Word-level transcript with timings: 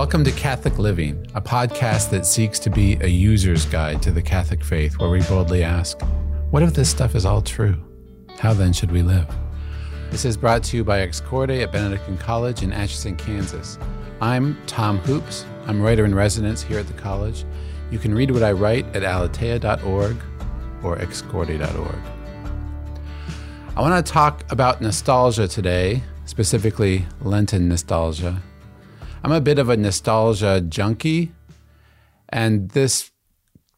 Welcome 0.00 0.24
to 0.24 0.32
Catholic 0.32 0.78
Living, 0.78 1.26
a 1.34 1.42
podcast 1.42 2.08
that 2.08 2.24
seeks 2.24 2.58
to 2.60 2.70
be 2.70 2.96
a 3.02 3.06
user's 3.06 3.66
guide 3.66 4.00
to 4.00 4.10
the 4.10 4.22
Catholic 4.22 4.64
faith, 4.64 4.98
where 4.98 5.10
we 5.10 5.20
boldly 5.24 5.62
ask, 5.62 6.00
What 6.48 6.62
if 6.62 6.72
this 6.72 6.88
stuff 6.88 7.14
is 7.14 7.26
all 7.26 7.42
true? 7.42 7.76
How 8.38 8.54
then 8.54 8.72
should 8.72 8.90
we 8.92 9.02
live? 9.02 9.28
This 10.10 10.24
is 10.24 10.38
brought 10.38 10.62
to 10.64 10.78
you 10.78 10.84
by 10.84 11.00
Ex 11.00 11.20
Corde 11.20 11.50
at 11.50 11.70
Benedictine 11.70 12.16
College 12.16 12.62
in 12.62 12.72
Atchison, 12.72 13.14
Kansas. 13.14 13.78
I'm 14.22 14.56
Tom 14.66 14.96
Hoopes. 15.00 15.44
I'm 15.66 15.82
writer 15.82 16.06
in 16.06 16.14
residence 16.14 16.62
here 16.62 16.78
at 16.78 16.86
the 16.86 16.94
college. 16.94 17.44
You 17.90 17.98
can 17.98 18.14
read 18.14 18.30
what 18.30 18.42
I 18.42 18.52
write 18.52 18.86
at 18.96 19.02
aleteia.org 19.02 20.16
or 20.82 20.96
excorde.org. 20.96 22.00
I 23.76 23.80
want 23.82 24.06
to 24.06 24.10
talk 24.10 24.50
about 24.50 24.80
nostalgia 24.80 25.46
today, 25.46 26.02
specifically 26.24 27.04
Lenten 27.20 27.68
nostalgia. 27.68 28.42
I'm 29.22 29.32
a 29.32 29.40
bit 29.40 29.58
of 29.58 29.68
a 29.68 29.76
nostalgia 29.76 30.62
junkie, 30.62 31.32
and 32.30 32.70
this 32.70 33.10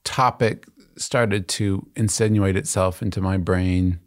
topic 0.04 0.66
started 0.96 1.48
to 1.48 1.88
insinuate 1.96 2.56
itself 2.56 3.02
into 3.02 3.20
my 3.20 3.38
brain 3.38 3.98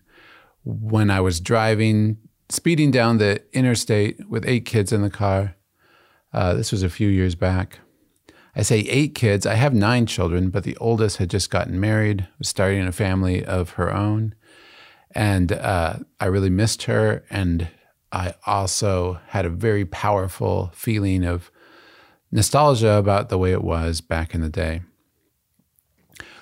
when 0.64 1.12
I 1.12 1.20
was 1.20 1.42
driving, 1.42 2.18
speeding 2.48 2.90
down 2.90 3.18
the 3.18 3.44
interstate 3.52 4.30
with 4.30 4.48
eight 4.48 4.64
kids 4.64 4.94
in 4.94 5.02
the 5.02 5.10
car. 5.10 5.56
Uh, 6.32 6.54
this 6.54 6.72
was 6.72 6.84
a 6.84 6.90
few 6.90 7.10
years 7.10 7.36
back. 7.36 7.80
I 8.56 8.62
say 8.62 8.80
eight 8.80 9.14
kids. 9.14 9.46
I 9.46 9.56
have 9.56 9.74
nine 9.74 10.06
children, 10.06 10.50
but 10.50 10.64
the 10.64 10.78
oldest 10.78 11.18
had 11.18 11.30
just 11.30 11.50
gotten 11.50 11.80
married, 11.80 12.28
was 12.40 12.48
starting 12.48 12.88
a 12.88 12.94
family 12.94 13.44
of 13.44 13.72
her 13.72 13.94
own. 13.94 14.36
And 15.12 15.52
uh, 15.52 15.98
I 16.20 16.26
really 16.28 16.50
missed 16.50 16.84
her. 16.84 17.26
And 17.30 17.68
I 18.16 18.34
also 18.46 19.20
had 19.28 19.46
a 19.46 19.50
very 19.50 19.84
powerful 19.84 20.72
feeling 20.74 21.26
of 21.26 21.52
nostalgia 22.32 22.94
about 22.94 23.28
the 23.28 23.38
way 23.38 23.52
it 23.52 23.62
was 23.62 24.00
back 24.00 24.34
in 24.34 24.40
the 24.40 24.50
day. 24.50 24.84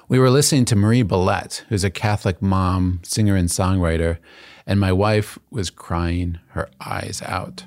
We 0.07 0.19
were 0.19 0.29
listening 0.29 0.65
to 0.65 0.75
Marie 0.75 1.01
Bellet, 1.01 1.65
who's 1.69 1.83
a 1.83 1.89
Catholic 1.89 2.43
mom, 2.43 2.99
singer, 3.01 3.35
and 3.35 3.49
songwriter, 3.49 4.19
and 4.67 4.79
my 4.79 4.91
wife 4.91 5.39
was 5.49 5.71
crying 5.71 6.37
her 6.49 6.69
eyes 6.79 7.23
out. 7.23 7.65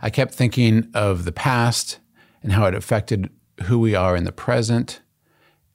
I 0.00 0.08
kept 0.08 0.32
thinking 0.32 0.88
of 0.94 1.24
the 1.24 1.32
past 1.32 1.98
and 2.44 2.52
how 2.52 2.66
it 2.66 2.76
affected 2.76 3.28
who 3.64 3.80
we 3.80 3.96
are 3.96 4.14
in 4.14 4.22
the 4.22 4.30
present, 4.30 5.00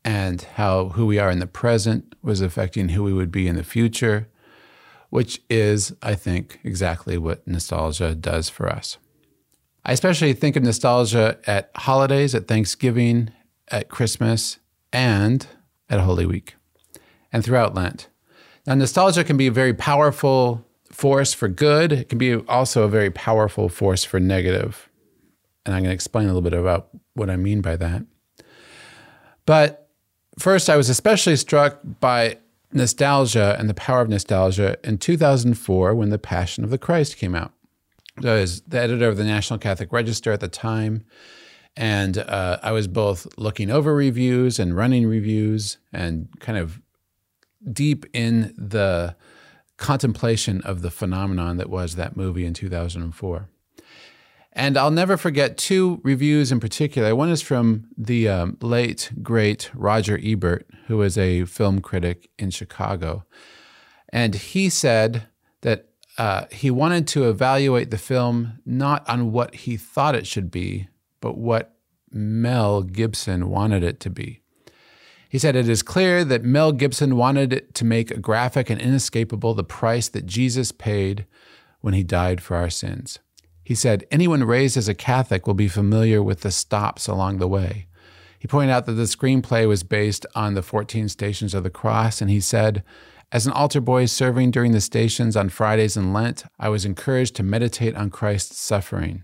and 0.06 0.42
how 0.42 0.90
who 0.90 1.06
we 1.06 1.20
are 1.20 1.32
in 1.32 1.40
the 1.40 1.48
present 1.48 2.16
was 2.22 2.40
affecting 2.40 2.90
who 2.90 3.04
we 3.04 3.12
would 3.12 3.32
be 3.32 3.46
in 3.46 3.58
the 3.58 3.64
future, 3.64 4.30
which 5.16 5.42
is, 5.50 5.96
I 6.02 6.14
think, 6.14 6.60
exactly 6.66 7.18
what 7.18 7.48
nostalgia 7.48 8.14
does 8.14 8.50
for 8.50 8.68
us. 8.68 8.98
I 9.86 9.94
especially 9.94 10.34
think 10.34 10.58
of 10.58 10.64
nostalgia 10.64 11.40
at 11.48 11.72
holidays, 11.74 12.36
at 12.36 12.50
Thanksgiving, 12.50 13.32
at 13.70 13.88
Christmas, 13.88 14.60
and 14.92 15.48
at 15.90 16.02
Holy 16.02 16.26
Week, 16.26 16.56
and 17.32 17.46
throughout 17.46 17.74
Lent. 17.74 18.10
Now, 18.68 18.74
nostalgia 18.74 19.24
can 19.24 19.38
be 19.38 19.48
a 19.48 19.54
very 19.54 19.74
powerful 19.74 20.66
force 20.92 21.34
for 21.34 21.48
good. 21.48 21.94
It 21.94 22.10
can 22.10 22.18
be 22.18 22.36
also 22.36 22.84
a 22.84 22.90
very 22.90 23.10
powerful 23.10 23.70
force 23.70 24.04
for 24.04 24.20
negative. 24.20 24.90
And 25.66 25.74
I'm 25.74 25.84
going 25.84 25.92
to 25.92 25.96
explain 25.96 26.26
a 26.26 26.34
little 26.34 26.42
bit 26.42 26.52
about 26.52 26.90
what 27.14 27.30
I 27.30 27.38
mean 27.38 27.62
by 27.62 27.78
that. 27.78 28.04
But 29.46 29.90
first, 30.38 30.70
I 30.70 30.76
was 30.76 30.90
especially 30.90 31.38
struck 31.38 31.80
by 32.02 32.40
nostalgia 32.76 33.56
and 33.58 33.70
the 33.70 33.74
power 33.74 34.02
of 34.02 34.10
nostalgia 34.10 34.78
in 34.84 34.98
2004 34.98 35.96
when 35.96 36.10
The 36.10 36.20
Passion 36.20 36.64
of 36.64 36.70
the 36.70 36.78
Christ 36.78 37.18
came 37.18 37.34
out. 37.34 37.54
I 38.24 38.36
was 38.36 38.62
the 38.62 38.80
editor 38.80 39.08
of 39.08 39.18
the 39.18 39.24
National 39.24 39.60
Catholic 39.60 39.92
Register 39.92 40.32
at 40.32 40.40
the 40.40 40.48
time. 40.48 41.06
And 41.78 42.18
uh, 42.18 42.60
I 42.64 42.72
was 42.72 42.88
both 42.88 43.28
looking 43.38 43.70
over 43.70 43.94
reviews 43.94 44.60
and 44.60 44.76
running 44.76 45.08
reviews 45.08 45.78
and 45.92 46.30
kind 46.40 46.58
of 46.58 46.82
deep 47.72 48.06
in 48.14 48.54
the 48.58 49.16
contemplation 49.78 50.62
of 50.62 50.82
the 50.82 50.92
phenomenon 50.92 51.58
that 51.58 51.70
was 51.70 51.96
that 51.96 52.16
movie 52.16 52.46
in 52.46 52.54
2004. 52.54 53.50
And 54.54 54.78
I'll 54.78 54.92
never 54.92 55.18
forget 55.18 55.58
two 55.58 56.00
reviews 56.04 56.50
in 56.50 56.62
particular. 56.62 57.14
One 57.14 57.30
is 57.30 57.42
from 57.42 57.90
the 57.98 58.30
um, 58.30 58.58
late, 58.62 59.12
great 59.22 59.70
Roger 59.74 60.18
Ebert, 60.24 60.66
who 60.88 60.98
was 60.98 61.18
a 61.18 61.46
film 61.46 61.82
critic 61.82 62.30
in 62.38 62.50
Chicago. 62.50 63.26
And 64.10 64.36
he 64.36 64.70
said 64.70 65.24
that 65.62 65.90
uh, 66.18 66.46
he 66.52 66.72
wanted 66.72 67.08
to 67.10 67.30
evaluate 67.30 67.92
the 67.92 67.98
film 67.98 68.60
not 68.66 69.08
on 69.10 69.32
what 69.32 69.56
he 69.56 69.78
thought 69.78 70.16
it 70.16 70.28
should 70.28 70.50
be, 70.52 70.88
but 71.20 71.38
what 71.38 71.76
Mel 72.12 72.82
Gibson 72.84 73.50
wanted 73.50 73.84
it 73.84 74.00
to 74.02 74.10
be. 74.10 74.42
He 75.28 75.40
said, 75.40 75.56
It 75.56 75.68
is 75.68 75.84
clear 75.84 76.24
that 76.24 76.46
Mel 76.46 76.72
Gibson 76.72 77.18
wanted 77.18 77.74
to 77.76 77.84
make 77.84 78.22
graphic 78.22 78.70
and 78.70 78.80
inescapable 78.80 79.54
the 79.54 79.64
price 79.64 80.08
that 80.10 80.26
Jesus 80.26 80.72
paid 80.72 81.26
when 81.82 81.94
he 81.94 82.04
died 82.04 82.42
for 82.42 82.56
our 82.56 82.70
sins. 82.70 83.20
He 83.64 83.76
said, 83.76 84.06
Anyone 84.12 84.44
raised 84.44 84.78
as 84.78 84.88
a 84.88 84.94
Catholic 84.94 85.46
will 85.46 85.56
be 85.56 85.68
familiar 85.68 86.24
with 86.24 86.42
the 86.42 86.52
stops 86.52 87.08
along 87.08 87.40
the 87.40 87.48
way. 87.48 87.88
He 88.46 88.48
pointed 88.48 88.74
out 88.74 88.86
that 88.86 88.92
the 88.92 89.06
screenplay 89.06 89.68
was 89.68 89.82
based 89.82 90.24
on 90.36 90.54
the 90.54 90.62
14 90.62 91.10
stations 91.10 91.56
of 91.56 91.64
the 91.64 91.72
cross, 91.72 92.22
and 92.22 92.30
he 92.30 92.40
said, 92.40 92.84
As 93.32 93.48
an 93.48 93.54
altar 93.54 93.82
boy 93.82 94.06
serving 94.06 94.52
during 94.52 94.72
the 94.72 94.82
stations 94.82 95.36
on 95.36 95.50
Fridays 95.50 95.98
in 95.98 96.14
Lent, 96.14 96.44
I 96.60 96.70
was 96.70 96.86
encouraged 96.86 97.36
to 97.38 97.42
meditate 97.42 97.96
on 97.96 98.12
Christ's 98.12 98.60
suffering. 98.60 99.24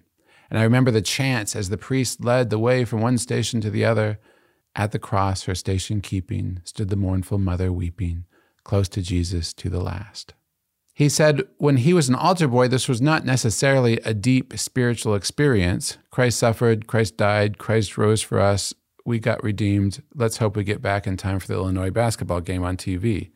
And 0.50 0.58
I 0.58 0.64
remember 0.64 0.90
the 0.90 1.04
chants 1.04 1.56
as 1.56 1.70
the 1.70 1.78
priest 1.78 2.26
led 2.26 2.50
the 2.50 2.58
way 2.58 2.84
from 2.84 3.00
one 3.00 3.20
station 3.20 3.62
to 3.62 3.70
the 3.70 3.86
other. 3.86 4.18
At 4.76 4.92
the 4.92 4.98
cross, 4.98 5.44
her 5.44 5.54
station 5.54 6.02
keeping, 6.02 6.60
stood 6.64 6.90
the 6.90 6.96
mournful 6.96 7.38
mother 7.38 7.72
weeping, 7.72 8.26
close 8.64 8.90
to 8.90 9.04
Jesus 9.04 9.54
to 9.54 9.70
the 9.70 9.82
last. 9.82 10.34
He 10.96 11.10
said 11.10 11.44
when 11.58 11.78
he 11.78 11.94
was 11.94 12.10
an 12.10 12.16
altar 12.16 12.48
boy, 12.48 12.70
this 12.70 12.90
was 12.90 13.04
not 13.04 13.24
necessarily 13.24 13.98
a 14.00 14.16
deep 14.16 14.58
spiritual 14.58 15.14
experience. 15.14 16.00
Christ 16.10 16.40
suffered, 16.40 16.88
Christ 16.88 17.18
died, 17.18 17.60
Christ 17.60 18.00
rose 18.00 18.24
for 18.24 18.40
us, 18.40 18.74
we 19.06 19.20
got 19.20 19.44
redeemed. 19.44 20.02
Let's 20.14 20.38
hope 20.38 20.56
we 20.56 20.64
get 20.64 20.82
back 20.82 21.08
in 21.08 21.18
time 21.18 21.40
for 21.40 21.48
the 21.48 21.56
Illinois 21.56 21.90
basketball 21.90 22.42
game 22.42 22.64
on 22.64 22.78
TV. 22.78 23.32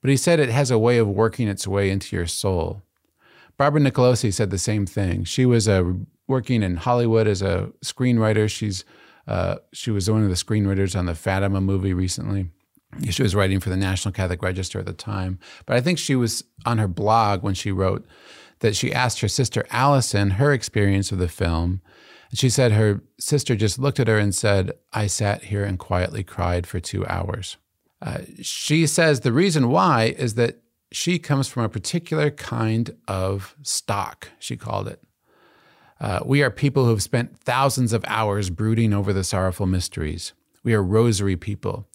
But 0.00 0.10
he 0.10 0.16
said 0.16 0.40
it 0.40 0.50
has 0.50 0.70
a 0.70 0.78
way 0.78 0.98
of 0.98 1.08
working 1.08 1.48
its 1.48 1.66
way 1.66 1.90
into 1.90 2.14
your 2.14 2.26
soul. 2.26 2.82
Barbara 3.56 3.80
Nicolosi 3.80 4.32
said 4.32 4.50
the 4.50 4.58
same 4.58 4.86
thing. 4.86 5.24
She 5.24 5.46
was 5.46 5.66
uh, 5.66 5.92
working 6.26 6.62
in 6.62 6.76
Hollywood 6.76 7.26
as 7.26 7.42
a 7.42 7.72
screenwriter. 7.84 8.50
She's 8.50 8.84
uh, 9.26 9.56
she 9.72 9.90
was 9.90 10.08
one 10.08 10.22
of 10.22 10.28
the 10.28 10.36
screenwriters 10.36 10.96
on 10.96 11.06
the 11.06 11.14
Fatima 11.14 11.60
movie 11.60 11.94
recently. 11.94 12.48
She 13.10 13.22
was 13.22 13.34
writing 13.34 13.58
for 13.58 13.70
the 13.70 13.76
National 13.76 14.12
Catholic 14.12 14.42
Register 14.42 14.78
at 14.78 14.86
the 14.86 14.92
time, 14.92 15.40
but 15.66 15.76
I 15.76 15.80
think 15.80 15.98
she 15.98 16.14
was 16.14 16.44
on 16.64 16.78
her 16.78 16.86
blog 16.86 17.42
when 17.42 17.54
she 17.54 17.72
wrote 17.72 18.06
that 18.60 18.76
she 18.76 18.92
asked 18.92 19.20
her 19.20 19.28
sister 19.28 19.66
Allison 19.70 20.32
her 20.32 20.52
experience 20.52 21.12
of 21.12 21.18
the 21.18 21.28
film. 21.28 21.80
She 22.36 22.50
said 22.50 22.72
her 22.72 23.00
sister 23.18 23.56
just 23.56 23.78
looked 23.78 23.98
at 23.98 24.08
her 24.08 24.18
and 24.18 24.34
said, 24.34 24.72
I 24.92 25.06
sat 25.06 25.44
here 25.44 25.64
and 25.64 25.78
quietly 25.78 26.22
cried 26.22 26.66
for 26.66 26.80
two 26.80 27.06
hours. 27.06 27.56
Uh, 28.02 28.18
she 28.42 28.86
says 28.86 29.20
the 29.20 29.32
reason 29.32 29.70
why 29.70 30.14
is 30.18 30.34
that 30.34 30.58
she 30.92 31.18
comes 31.18 31.48
from 31.48 31.64
a 31.64 31.70
particular 31.70 32.30
kind 32.30 32.94
of 33.08 33.56
stock, 33.62 34.28
she 34.38 34.56
called 34.56 34.86
it. 34.86 35.02
Uh, 35.98 36.20
we 36.26 36.42
are 36.42 36.50
people 36.50 36.84
who 36.84 36.90
have 36.90 37.02
spent 37.02 37.38
thousands 37.38 37.94
of 37.94 38.04
hours 38.06 38.50
brooding 38.50 38.92
over 38.92 39.14
the 39.14 39.24
sorrowful 39.24 39.66
mysteries. 39.66 40.34
We 40.62 40.74
are 40.74 40.82
rosary 40.82 41.36
people. 41.36 41.88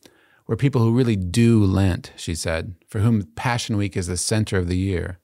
We're 0.48 0.56
people 0.56 0.82
who 0.82 0.92
really 0.92 1.16
do 1.16 1.64
Lent, 1.64 2.14
she 2.16 2.34
said, 2.34 2.74
for 2.88 3.00
whom 3.00 3.28
Passion 3.36 3.78
Week 3.78 3.96
is 3.96 4.08
the 4.08 4.18
center 4.18 4.58
of 4.58 4.68
the 4.68 4.78
year. 4.78 5.20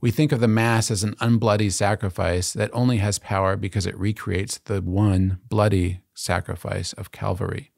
We 0.00 0.10
think 0.10 0.32
of 0.32 0.40
the 0.40 0.48
Mass 0.48 0.90
as 0.90 1.04
an 1.04 1.14
unbloody 1.16 1.70
sacrifice 1.70 2.54
that 2.54 2.70
only 2.72 2.98
has 2.98 3.18
power 3.18 3.56
because 3.56 3.86
it 3.86 3.98
recreates 3.98 4.58
the 4.58 4.80
one 4.80 5.40
bloody 5.48 6.00
sacrifice 6.14 6.94
of 6.94 7.12
Calvary. 7.12 7.70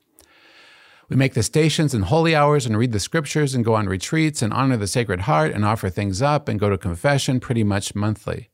We 1.09 1.17
make 1.17 1.35
the 1.35 1.43
stations 1.43 1.95
and 1.95 2.05
holy 2.05 2.35
hours 2.35 2.65
and 2.65 2.79
read 2.79 2.93
the 2.93 3.01
scriptures 3.01 3.55
and 3.55 3.65
go 3.65 3.75
on 3.75 3.87
retreats 3.87 4.41
and 4.41 4.53
honor 4.53 4.77
the 4.77 4.87
Sacred 4.87 5.21
Heart 5.21 5.53
and 5.53 5.65
offer 5.65 5.91
things 5.91 6.23
up 6.23 6.49
and 6.49 6.61
go 6.61 6.71
to 6.71 6.79
confession 6.79 7.41
pretty 7.41 7.65
much 7.65 7.95
monthly. 7.95 8.51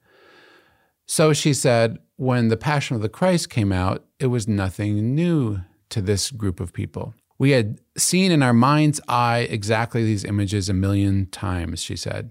So 1.06 1.32
she 1.32 1.52
said, 1.54 1.98
when 2.16 2.48
the 2.48 2.56
Passion 2.56 2.96
of 2.96 3.02
the 3.02 3.08
Christ 3.08 3.50
came 3.50 3.70
out, 3.70 4.04
it 4.18 4.26
was 4.26 4.48
nothing 4.48 5.14
new 5.14 5.60
to 5.90 6.00
this 6.00 6.30
group 6.30 6.58
of 6.58 6.72
people. 6.72 7.14
We 7.38 7.50
had 7.50 7.80
seen 7.96 8.32
in 8.32 8.42
our 8.42 8.52
mind's 8.52 9.00
eye 9.08 9.46
exactly 9.50 10.04
these 10.04 10.24
images 10.24 10.68
a 10.68 10.74
million 10.74 11.26
times, 11.26 11.82
she 11.82 11.96
said. 11.96 12.30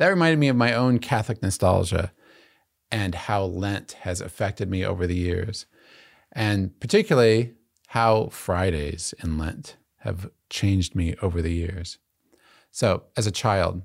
That 0.00 0.08
reminded 0.08 0.38
me 0.38 0.48
of 0.48 0.56
my 0.56 0.72
own 0.72 0.98
Catholic 0.98 1.42
nostalgia 1.42 2.10
and 2.90 3.14
how 3.14 3.44
Lent 3.44 3.92
has 4.00 4.22
affected 4.22 4.70
me 4.70 4.82
over 4.82 5.06
the 5.06 5.14
years, 5.14 5.66
and 6.32 6.80
particularly 6.80 7.52
how 7.88 8.28
Fridays 8.28 9.12
in 9.22 9.36
Lent 9.36 9.76
have 9.98 10.30
changed 10.48 10.94
me 10.94 11.16
over 11.20 11.42
the 11.42 11.52
years. 11.52 11.98
So, 12.70 13.02
as 13.14 13.26
a 13.26 13.30
child, 13.30 13.82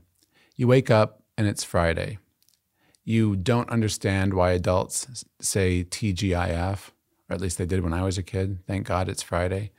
you 0.55 0.69
wake 0.69 0.89
up 0.89 1.21
and 1.37 1.47
it's 1.47 1.65
Friday. 1.65 2.19
You 3.03 3.35
don't 3.35 3.69
understand 3.69 4.33
why 4.33 4.51
adults 4.51 5.25
say 5.41 5.83
TGIF 5.83 6.91
or 7.29 7.33
at 7.33 7.41
least 7.41 7.57
they 7.57 7.65
did 7.65 7.83
when 7.83 7.93
I 7.93 8.03
was 8.03 8.17
a 8.17 8.23
kid. 8.23 8.59
Thank 8.65 8.87
God 8.87 9.09
it's 9.09 9.21
Friday. 9.21 9.71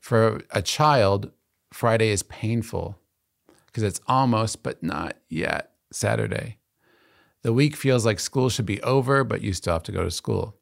For 0.00 0.40
a 0.52 0.62
child, 0.62 1.32
Friday 1.70 2.08
is 2.08 2.22
painful 2.22 2.98
because 3.76 3.86
it's 3.86 4.00
almost, 4.06 4.62
but 4.62 4.82
not 4.82 5.18
yet, 5.28 5.72
Saturday. 5.92 6.56
The 7.42 7.52
week 7.52 7.76
feels 7.76 8.06
like 8.06 8.18
school 8.18 8.48
should 8.48 8.64
be 8.64 8.80
over, 8.80 9.22
but 9.22 9.42
you 9.42 9.52
still 9.52 9.74
have 9.74 9.82
to 9.82 9.92
go 9.92 10.02
to 10.02 10.10
school. 10.10 10.56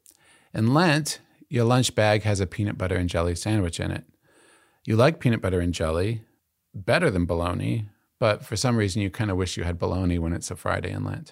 In 0.53 0.73
Lent, 0.73 1.21
your 1.47 1.63
lunch 1.63 1.95
bag 1.95 2.23
has 2.23 2.41
a 2.41 2.45
peanut 2.45 2.77
butter 2.77 2.97
and 2.97 3.09
jelly 3.09 3.33
sandwich 3.35 3.79
in 3.79 3.91
it. 3.91 4.03
You 4.83 4.97
like 4.97 5.21
peanut 5.21 5.41
butter 5.41 5.61
and 5.61 5.73
jelly 5.73 6.23
better 6.73 7.09
than 7.09 7.25
bologna, 7.25 7.87
but 8.19 8.43
for 8.43 8.57
some 8.57 8.75
reason 8.75 9.01
you 9.01 9.09
kind 9.09 9.31
of 9.31 9.37
wish 9.37 9.55
you 9.55 9.63
had 9.63 9.79
bologna 9.79 10.19
when 10.19 10.33
it's 10.33 10.51
a 10.51 10.57
Friday 10.57 10.91
in 10.91 11.05
Lent. 11.05 11.31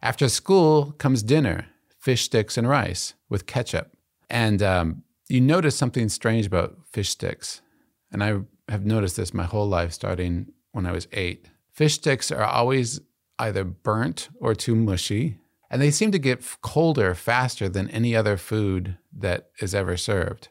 After 0.00 0.28
school 0.28 0.92
comes 0.98 1.24
dinner 1.24 1.66
fish 1.98 2.22
sticks 2.22 2.56
and 2.56 2.68
rice 2.68 3.14
with 3.28 3.46
ketchup. 3.46 3.90
And 4.30 4.62
um, 4.62 5.02
you 5.28 5.40
notice 5.40 5.76
something 5.76 6.08
strange 6.08 6.46
about 6.46 6.78
fish 6.92 7.08
sticks. 7.08 7.60
And 8.12 8.22
I 8.22 8.38
have 8.68 8.86
noticed 8.86 9.16
this 9.16 9.34
my 9.34 9.44
whole 9.44 9.68
life, 9.68 9.92
starting 9.92 10.52
when 10.72 10.86
I 10.86 10.92
was 10.92 11.08
eight. 11.12 11.48
Fish 11.72 11.94
sticks 11.94 12.30
are 12.30 12.44
always 12.44 13.00
either 13.38 13.64
burnt 13.64 14.28
or 14.40 14.54
too 14.54 14.74
mushy, 14.74 15.38
and 15.70 15.80
they 15.80 15.90
seem 15.90 16.12
to 16.12 16.18
get 16.18 16.44
colder 16.62 17.14
faster 17.14 17.68
than 17.68 17.88
any 17.90 18.14
other 18.14 18.36
food 18.36 18.98
that 19.12 19.50
is 19.60 19.74
ever 19.74 19.96
served. 19.96 20.48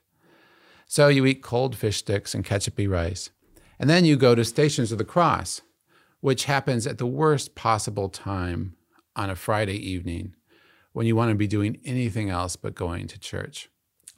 So 0.87 1.07
you 1.07 1.25
eat 1.25 1.43
cold 1.43 1.75
fish 1.75 1.97
sticks 1.97 2.33
and 2.33 2.43
ketchupy 2.43 2.89
rice. 2.89 3.29
And 3.77 3.89
then 3.89 4.05
you 4.05 4.17
go 4.17 4.33
to 4.33 4.43
Stations 4.43 4.91
of 4.91 4.97
the 4.97 5.05
Cross, 5.05 5.61
which 6.19 6.45
happens 6.45 6.87
at 6.87 6.97
the 6.97 7.05
worst 7.05 7.55
possible 7.55 8.09
time 8.09 8.75
on 9.15 9.29
a 9.29 9.35
Friday 9.35 9.77
evening 9.77 10.33
when 10.91 11.05
you 11.05 11.15
want 11.15 11.29
to 11.29 11.35
be 11.35 11.47
doing 11.47 11.79
anything 11.85 12.29
else 12.29 12.55
but 12.55 12.75
going 12.75 13.07
to 13.07 13.19
church. 13.19 13.69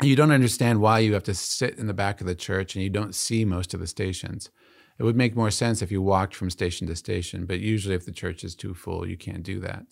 You 0.02 0.16
don't 0.16 0.32
understand 0.32 0.82
why 0.82 1.00
you 1.00 1.14
have 1.14 1.24
to 1.24 1.34
sit 1.34 1.78
in 1.78 1.88
the 1.88 1.94
back 1.94 2.22
of 2.22 2.28
the 2.28 2.34
church 2.34 2.76
and 2.76 2.84
you 2.84 2.90
don't 2.90 3.14
see 3.14 3.46
most 3.46 3.74
of 3.74 3.80
the 3.80 3.88
stations. 3.88 4.50
It 5.02 5.06
would 5.06 5.16
make 5.16 5.36
more 5.36 5.50
sense 5.50 5.82
if 5.82 5.92
you 5.92 6.00
walked 6.00 6.36
from 6.36 6.52
station 6.52 6.86
to 6.86 6.96
station, 6.96 7.48
but 7.48 7.60
usually, 7.60 7.96
if 7.96 8.06
the 8.06 8.12
church 8.12 8.44
is 8.44 8.54
too 8.54 8.76
full, 8.76 9.08
you 9.08 9.18
can't 9.18 9.42
do 9.42 9.60
that. 9.62 9.88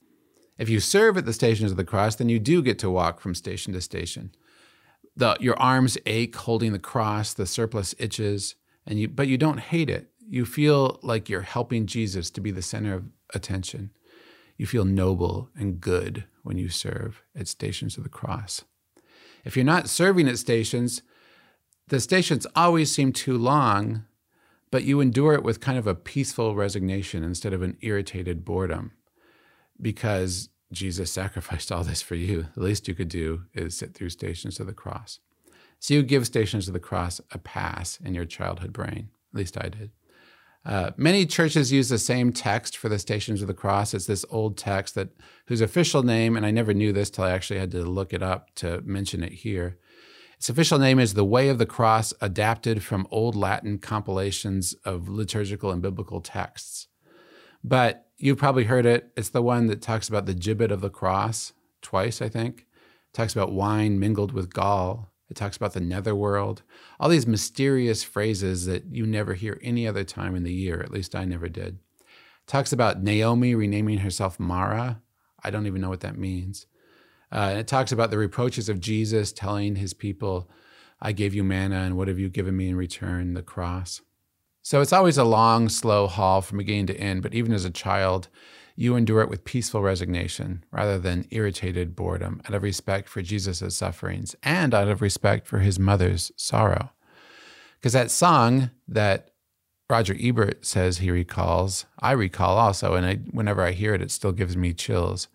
If 0.59 0.69
you 0.69 0.79
serve 0.79 1.17
at 1.17 1.25
the 1.25 1.33
stations 1.33 1.71
of 1.71 1.77
the 1.77 1.83
cross, 1.83 2.13
then 2.13 2.29
you 2.29 2.37
do 2.37 2.61
get 2.61 2.77
to 2.77 2.91
walk 2.91 3.19
from 3.19 3.33
station 3.33 3.73
to 3.73 3.81
station. 3.81 4.35
The, 5.15 5.35
your 5.39 5.59
arms 5.59 5.97
ache 6.05 6.35
holding 6.35 6.73
the 6.73 6.77
cross, 6.77 7.33
the 7.33 7.47
surplice 7.47 7.95
itches, 7.97 8.53
and 8.85 8.99
you, 8.99 9.07
but 9.07 9.27
you 9.27 9.35
don't 9.35 9.59
hate 9.59 9.89
it. 9.89 10.11
You 10.29 10.45
feel 10.45 10.99
like 11.01 11.27
you're 11.27 11.41
helping 11.41 11.87
Jesus 11.87 12.29
to 12.29 12.39
be 12.39 12.51
the 12.51 12.61
center 12.61 12.93
of 12.93 13.05
attention. 13.33 13.89
You 14.57 14.67
feel 14.67 14.85
noble 14.85 15.49
and 15.55 15.81
good 15.81 16.25
when 16.43 16.59
you 16.59 16.69
serve 16.69 17.23
at 17.35 17.47
stations 17.47 17.97
of 17.97 18.03
the 18.03 18.09
cross. 18.09 18.63
If 19.43 19.55
you're 19.55 19.65
not 19.65 19.89
serving 19.89 20.27
at 20.27 20.37
stations, 20.37 21.01
the 21.87 21.99
stations 21.99 22.45
always 22.55 22.91
seem 22.91 23.11
too 23.11 23.39
long, 23.39 24.05
but 24.71 24.83
you 24.83 24.99
endure 24.99 25.33
it 25.33 25.43
with 25.43 25.59
kind 25.59 25.77
of 25.77 25.87
a 25.87 25.95
peaceful 25.95 26.55
resignation 26.55 27.23
instead 27.23 27.53
of 27.53 27.61
an 27.61 27.77
irritated 27.81 28.45
boredom 28.45 28.91
because 29.81 30.49
Jesus 30.71 31.11
sacrificed 31.11 31.71
all 31.71 31.83
this 31.83 32.01
for 32.01 32.15
you. 32.15 32.47
The 32.55 32.63
least 32.63 32.87
you 32.87 32.93
could 32.95 33.09
do 33.09 33.43
is 33.53 33.75
sit 33.75 33.93
through 33.93 34.09
stations 34.09 34.59
of 34.59 34.67
the 34.67 34.73
cross. 34.73 35.19
So 35.79 35.93
you 35.93 36.03
give 36.03 36.25
stations 36.25 36.67
of 36.67 36.73
the 36.73 36.79
cross 36.79 37.21
a 37.31 37.37
pass 37.37 37.99
in 38.03 38.13
your 38.13 38.25
childhood 38.25 38.73
brain. 38.73 39.09
At 39.33 39.37
least 39.37 39.57
I 39.57 39.69
did. 39.69 39.91
Uh, 40.65 40.91
many 40.97 41.25
churches 41.25 41.71
use 41.71 41.89
the 41.89 41.97
same 41.97 42.33
text 42.33 42.75
for 42.75 42.89
the 42.89 42.99
Stations 42.99 43.41
of 43.41 43.47
the 43.47 43.53
Cross. 43.53 43.93
It's 43.93 44.05
this 44.05 44.25
old 44.29 44.57
text 44.57 44.93
that 44.95 45.09
whose 45.47 45.61
official 45.61 46.03
name, 46.03 46.35
and 46.35 46.45
I 46.45 46.51
never 46.51 46.73
knew 46.73 46.91
this 46.91 47.09
till 47.09 47.23
I 47.23 47.31
actually 47.31 47.59
had 47.59 47.71
to 47.71 47.83
look 47.83 48.13
it 48.13 48.21
up 48.21 48.53
to 48.55 48.81
mention 48.81 49.23
it 49.23 49.31
here. 49.31 49.77
Its 50.39 50.47
official 50.47 50.79
name 50.79 50.99
is 50.99 51.15
The 51.15 51.25
Way 51.25 51.49
of 51.49 51.57
the 51.57 51.65
Cross, 51.65 52.13
adapted 52.21 52.81
from 52.81 53.05
old 53.11 53.35
Latin 53.35 53.77
compilations 53.77 54.73
of 54.85 55.09
liturgical 55.09 55.69
and 55.69 55.81
biblical 55.81 56.21
texts. 56.21 56.87
But 57.61 58.07
you've 58.17 58.37
probably 58.37 58.63
heard 58.63 58.85
it. 58.85 59.11
It's 59.17 59.27
the 59.27 59.41
one 59.41 59.67
that 59.67 59.81
talks 59.81 60.07
about 60.07 60.27
the 60.27 60.33
gibbet 60.33 60.71
of 60.71 60.79
the 60.79 60.89
cross 60.89 61.51
twice, 61.81 62.21
I 62.21 62.29
think. 62.29 62.59
It 62.61 63.13
talks 63.13 63.33
about 63.33 63.51
wine 63.51 63.99
mingled 63.99 64.31
with 64.31 64.53
gall. 64.53 65.11
It 65.29 65.35
talks 65.35 65.57
about 65.57 65.73
the 65.73 65.81
netherworld, 65.81 66.63
all 67.01 67.09
these 67.09 67.27
mysterious 67.27 68.03
phrases 68.03 68.65
that 68.65 68.85
you 68.95 69.05
never 69.05 69.33
hear 69.33 69.59
any 69.61 69.85
other 69.85 70.05
time 70.05 70.37
in 70.37 70.43
the 70.43 70.53
year. 70.53 70.79
At 70.79 70.93
least 70.93 71.15
I 71.15 71.25
never 71.25 71.49
did. 71.49 71.79
It 71.99 72.07
talks 72.47 72.71
about 72.71 73.03
Naomi 73.03 73.55
renaming 73.55 73.97
herself 73.97 74.39
Mara. 74.39 75.01
I 75.43 75.49
don't 75.49 75.67
even 75.67 75.81
know 75.81 75.89
what 75.89 75.99
that 75.99 76.17
means. 76.17 76.65
Uh, 77.31 77.55
it 77.57 77.67
talks 77.67 77.91
about 77.91 78.11
the 78.11 78.17
reproaches 78.17 78.69
of 78.69 78.79
Jesus 78.79 79.31
telling 79.31 79.75
his 79.75 79.93
people, 79.93 80.49
I 81.01 81.11
gave 81.11 81.33
you 81.33 81.43
manna, 81.43 81.77
and 81.81 81.95
what 81.95 82.07
have 82.07 82.19
you 82.19 82.29
given 82.29 82.57
me 82.57 82.69
in 82.69 82.75
return? 82.75 83.33
The 83.33 83.41
cross. 83.41 84.01
So 84.61 84.81
it's 84.81 84.93
always 84.93 85.17
a 85.17 85.23
long, 85.23 85.69
slow 85.69 86.07
haul 86.07 86.41
from 86.41 86.57
beginning 86.57 86.87
to 86.87 86.97
end, 86.97 87.21
but 87.21 87.33
even 87.33 87.53
as 87.53 87.65
a 87.65 87.71
child, 87.71 88.27
you 88.75 88.95
endure 88.95 89.21
it 89.21 89.29
with 89.29 89.43
peaceful 89.43 89.81
resignation 89.81 90.63
rather 90.71 90.97
than 90.97 91.27
irritated 91.31 91.95
boredom 91.95 92.41
out 92.45 92.53
of 92.53 92.63
respect 92.63 93.09
for 93.09 93.21
Jesus' 93.21 93.75
sufferings 93.75 94.35
and 94.41 94.73
out 94.73 94.87
of 94.87 95.01
respect 95.01 95.47
for 95.47 95.59
his 95.59 95.79
mother's 95.79 96.31
sorrow. 96.35 96.91
Because 97.75 97.93
that 97.93 98.11
song 98.11 98.71
that 98.87 99.31
Roger 99.89 100.15
Ebert 100.19 100.65
says 100.65 100.99
he 100.99 101.11
recalls, 101.11 101.85
I 101.99 102.11
recall 102.11 102.57
also, 102.57 102.93
and 102.93 103.05
I, 103.05 103.15
whenever 103.31 103.63
I 103.63 103.71
hear 103.71 103.93
it, 103.95 104.01
it 104.01 104.11
still 104.11 104.31
gives 104.31 104.55
me 104.55 104.73
chills. 104.73 105.27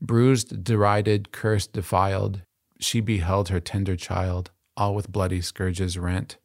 Bruised, 0.00 0.62
derided, 0.62 1.32
cursed, 1.32 1.72
defiled, 1.72 2.42
she 2.78 3.00
beheld 3.00 3.48
her 3.48 3.60
tender 3.60 3.96
child, 3.96 4.50
all 4.76 4.94
with 4.94 5.10
bloody 5.10 5.40
scourges 5.40 5.98
rent. 5.98 6.36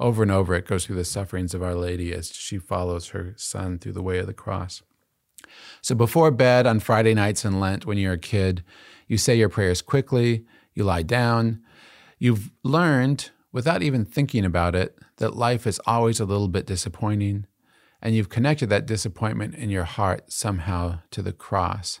Over 0.00 0.22
and 0.22 0.32
over, 0.32 0.54
it 0.54 0.66
goes 0.66 0.86
through 0.86 0.96
the 0.96 1.04
sufferings 1.04 1.54
of 1.54 1.62
Our 1.62 1.74
Lady 1.74 2.12
as 2.12 2.32
she 2.32 2.58
follows 2.58 3.08
her 3.08 3.34
son 3.36 3.78
through 3.78 3.92
the 3.92 4.02
way 4.02 4.18
of 4.18 4.26
the 4.26 4.32
cross. 4.32 4.82
So 5.82 5.94
before 5.94 6.30
bed 6.30 6.66
on 6.66 6.80
Friday 6.80 7.14
nights 7.14 7.44
in 7.44 7.60
Lent, 7.60 7.86
when 7.86 7.98
you're 7.98 8.14
a 8.14 8.18
kid, 8.18 8.64
you 9.06 9.18
say 9.18 9.36
your 9.36 9.48
prayers 9.48 9.82
quickly, 9.82 10.44
you 10.74 10.84
lie 10.84 11.02
down. 11.02 11.62
You've 12.18 12.50
learned, 12.62 13.30
without 13.52 13.82
even 13.82 14.04
thinking 14.04 14.44
about 14.44 14.74
it, 14.74 14.98
that 15.16 15.36
life 15.36 15.66
is 15.66 15.80
always 15.86 16.20
a 16.20 16.24
little 16.24 16.48
bit 16.48 16.66
disappointing. 16.66 17.46
And 18.02 18.14
you've 18.14 18.28
connected 18.28 18.68
that 18.70 18.86
disappointment 18.86 19.54
in 19.54 19.68
your 19.70 19.84
heart 19.84 20.32
somehow 20.32 21.00
to 21.10 21.22
the 21.22 21.32
cross. 21.32 22.00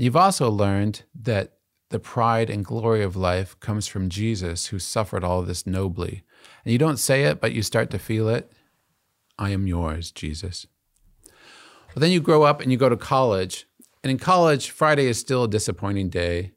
You've 0.00 0.16
also 0.16 0.48
learned 0.48 1.02
that 1.14 1.58
the 1.90 1.98
pride 1.98 2.48
and 2.48 2.64
glory 2.64 3.02
of 3.02 3.16
life 3.16 3.60
comes 3.60 3.86
from 3.86 4.08
Jesus, 4.08 4.68
who 4.68 4.78
suffered 4.78 5.22
all 5.22 5.42
this 5.42 5.66
nobly. 5.66 6.22
And 6.64 6.72
you 6.72 6.78
don't 6.78 6.96
say 6.96 7.24
it, 7.24 7.38
but 7.38 7.52
you 7.52 7.62
start 7.62 7.90
to 7.90 7.98
feel 7.98 8.26
it. 8.30 8.50
I 9.38 9.50
am 9.50 9.66
yours, 9.66 10.10
Jesus. 10.10 10.66
Well, 11.26 11.96
then 11.96 12.12
you 12.12 12.20
grow 12.22 12.44
up 12.44 12.62
and 12.62 12.72
you 12.72 12.78
go 12.78 12.88
to 12.88 12.96
college. 12.96 13.66
And 14.02 14.10
in 14.10 14.16
college, 14.16 14.70
Friday 14.70 15.04
is 15.04 15.18
still 15.18 15.44
a 15.44 15.48
disappointing 15.48 16.08
day 16.08 16.52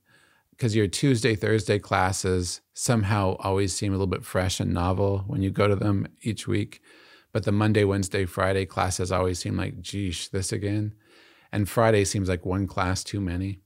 because 0.52 0.74
your 0.74 0.88
Tuesday, 0.88 1.36
Thursday 1.36 1.80
classes 1.80 2.62
somehow 2.74 3.36
always 3.40 3.76
seem 3.76 3.92
a 3.92 3.98
little 3.98 4.08
bit 4.08 4.24
fresh 4.24 4.62
and 4.62 4.74
novel 4.74 5.26
when 5.28 5.42
you 5.42 5.52
go 5.52 5.68
to 5.68 5.76
them 5.76 6.08
each 6.22 6.48
week. 6.48 6.80
But 7.34 7.44
the 7.44 7.52
Monday, 7.52 7.84
Wednesday, 7.84 8.24
Friday 8.24 8.66
classes 8.66 9.12
always 9.12 9.40
seem 9.40 9.58
like, 9.58 9.82
geesh, 9.82 10.30
this 10.30 10.54
again. 10.54 10.94
And 11.54 11.70
Friday 11.70 12.04
seems 12.04 12.28
like 12.28 12.46
one 12.46 12.68
class 12.68 13.04
too 13.04 13.22
many. 13.22 13.60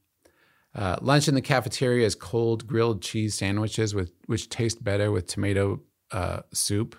Uh, 0.75 0.97
lunch 1.01 1.27
in 1.27 1.33
the 1.33 1.41
cafeteria 1.41 2.05
is 2.05 2.13
cold 2.13 2.67
grilled 2.67 3.01
cheese 3.01 3.33
sandwiches, 3.33 3.95
with, 3.95 4.11
which 4.27 4.49
taste 4.49 4.83
better 4.83 5.11
with 5.11 5.25
tomato 5.25 5.81
uh, 6.11 6.41
soup. 6.53 6.95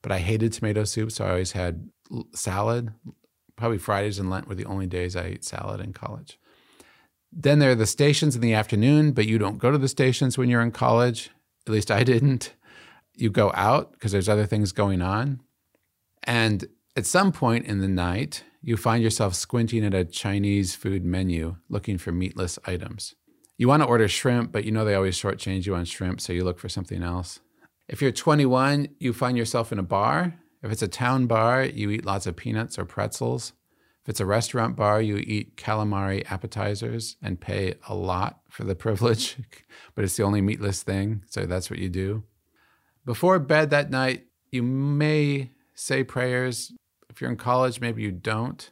But 0.00 0.10
I 0.10 0.18
hated 0.18 0.52
tomato 0.52 0.82
soup, 0.82 1.12
so 1.12 1.24
I 1.24 1.30
always 1.30 1.52
had 1.52 1.88
salad, 2.34 2.92
probably 3.56 3.78
Fridays 3.78 4.18
and 4.18 4.30
Lent 4.30 4.48
were 4.48 4.54
the 4.54 4.64
only 4.64 4.86
days 4.86 5.14
I 5.14 5.24
ate 5.26 5.44
salad 5.44 5.80
in 5.80 5.92
college. 5.92 6.38
Then 7.30 7.58
there 7.58 7.70
are 7.70 7.76
the 7.76 7.86
stations 7.86 8.34
in 8.34 8.40
the 8.40 8.54
afternoon, 8.54 9.12
but 9.12 9.26
you 9.26 9.38
don't 9.38 9.58
go 9.58 9.70
to 9.70 9.78
the 9.78 9.88
stations 9.88 10.36
when 10.36 10.48
you're 10.48 10.60
in 10.62 10.72
college. 10.72 11.30
At 11.66 11.72
least 11.72 11.90
I 11.90 12.02
didn't. 12.02 12.54
You 13.14 13.30
go 13.30 13.52
out 13.54 13.92
because 13.92 14.12
there's 14.12 14.28
other 14.28 14.46
things 14.46 14.72
going 14.72 15.00
on. 15.00 15.40
And 16.24 16.66
at 16.96 17.06
some 17.06 17.32
point 17.32 17.66
in 17.66 17.80
the 17.80 17.88
night, 17.88 18.44
you 18.62 18.76
find 18.76 19.02
yourself 19.02 19.34
squinting 19.34 19.84
at 19.84 19.94
a 19.94 20.04
Chinese 20.04 20.74
food 20.74 21.04
menu 21.04 21.56
looking 21.68 21.98
for 21.98 22.12
meatless 22.12 22.58
items. 22.64 23.14
You 23.58 23.68
want 23.68 23.82
to 23.82 23.88
order 23.88 24.08
shrimp, 24.08 24.52
but 24.52 24.64
you 24.64 24.72
know 24.72 24.84
they 24.84 24.94
always 24.94 25.18
shortchange 25.18 25.66
you 25.66 25.74
on 25.74 25.84
shrimp, 25.84 26.20
so 26.20 26.32
you 26.32 26.44
look 26.44 26.58
for 26.58 26.68
something 26.68 27.02
else. 27.02 27.40
If 27.88 28.00
you're 28.00 28.12
21, 28.12 28.88
you 28.98 29.12
find 29.12 29.36
yourself 29.36 29.72
in 29.72 29.78
a 29.78 29.82
bar 29.82 30.34
if 30.62 30.70
it's 30.70 30.82
a 30.82 30.88
town 30.88 31.26
bar, 31.26 31.64
you 31.64 31.90
eat 31.90 32.04
lots 32.04 32.26
of 32.26 32.36
peanuts 32.36 32.78
or 32.78 32.84
pretzels. 32.84 33.52
If 34.02 34.08
it's 34.08 34.20
a 34.20 34.26
restaurant 34.26 34.76
bar, 34.76 35.02
you 35.02 35.16
eat 35.16 35.56
calamari 35.56 36.24
appetizers 36.30 37.16
and 37.22 37.40
pay 37.40 37.74
a 37.88 37.94
lot 37.94 38.40
for 38.48 38.64
the 38.64 38.74
privilege, 38.86 39.36
but 39.94 40.04
it's 40.04 40.16
the 40.16 40.22
only 40.22 40.40
meatless 40.40 40.82
thing, 40.82 41.24
so 41.28 41.46
that's 41.46 41.68
what 41.68 41.80
you 41.80 41.88
do. 41.88 42.22
Before 43.04 43.38
bed 43.40 43.70
that 43.70 43.90
night, 43.90 44.26
you 44.50 44.62
may 44.62 45.50
say 45.74 46.04
prayers. 46.04 46.72
If 47.12 47.20
you're 47.20 47.30
in 47.30 47.36
college, 47.36 47.80
maybe 47.80 48.02
you 48.02 48.10
don't, 48.10 48.70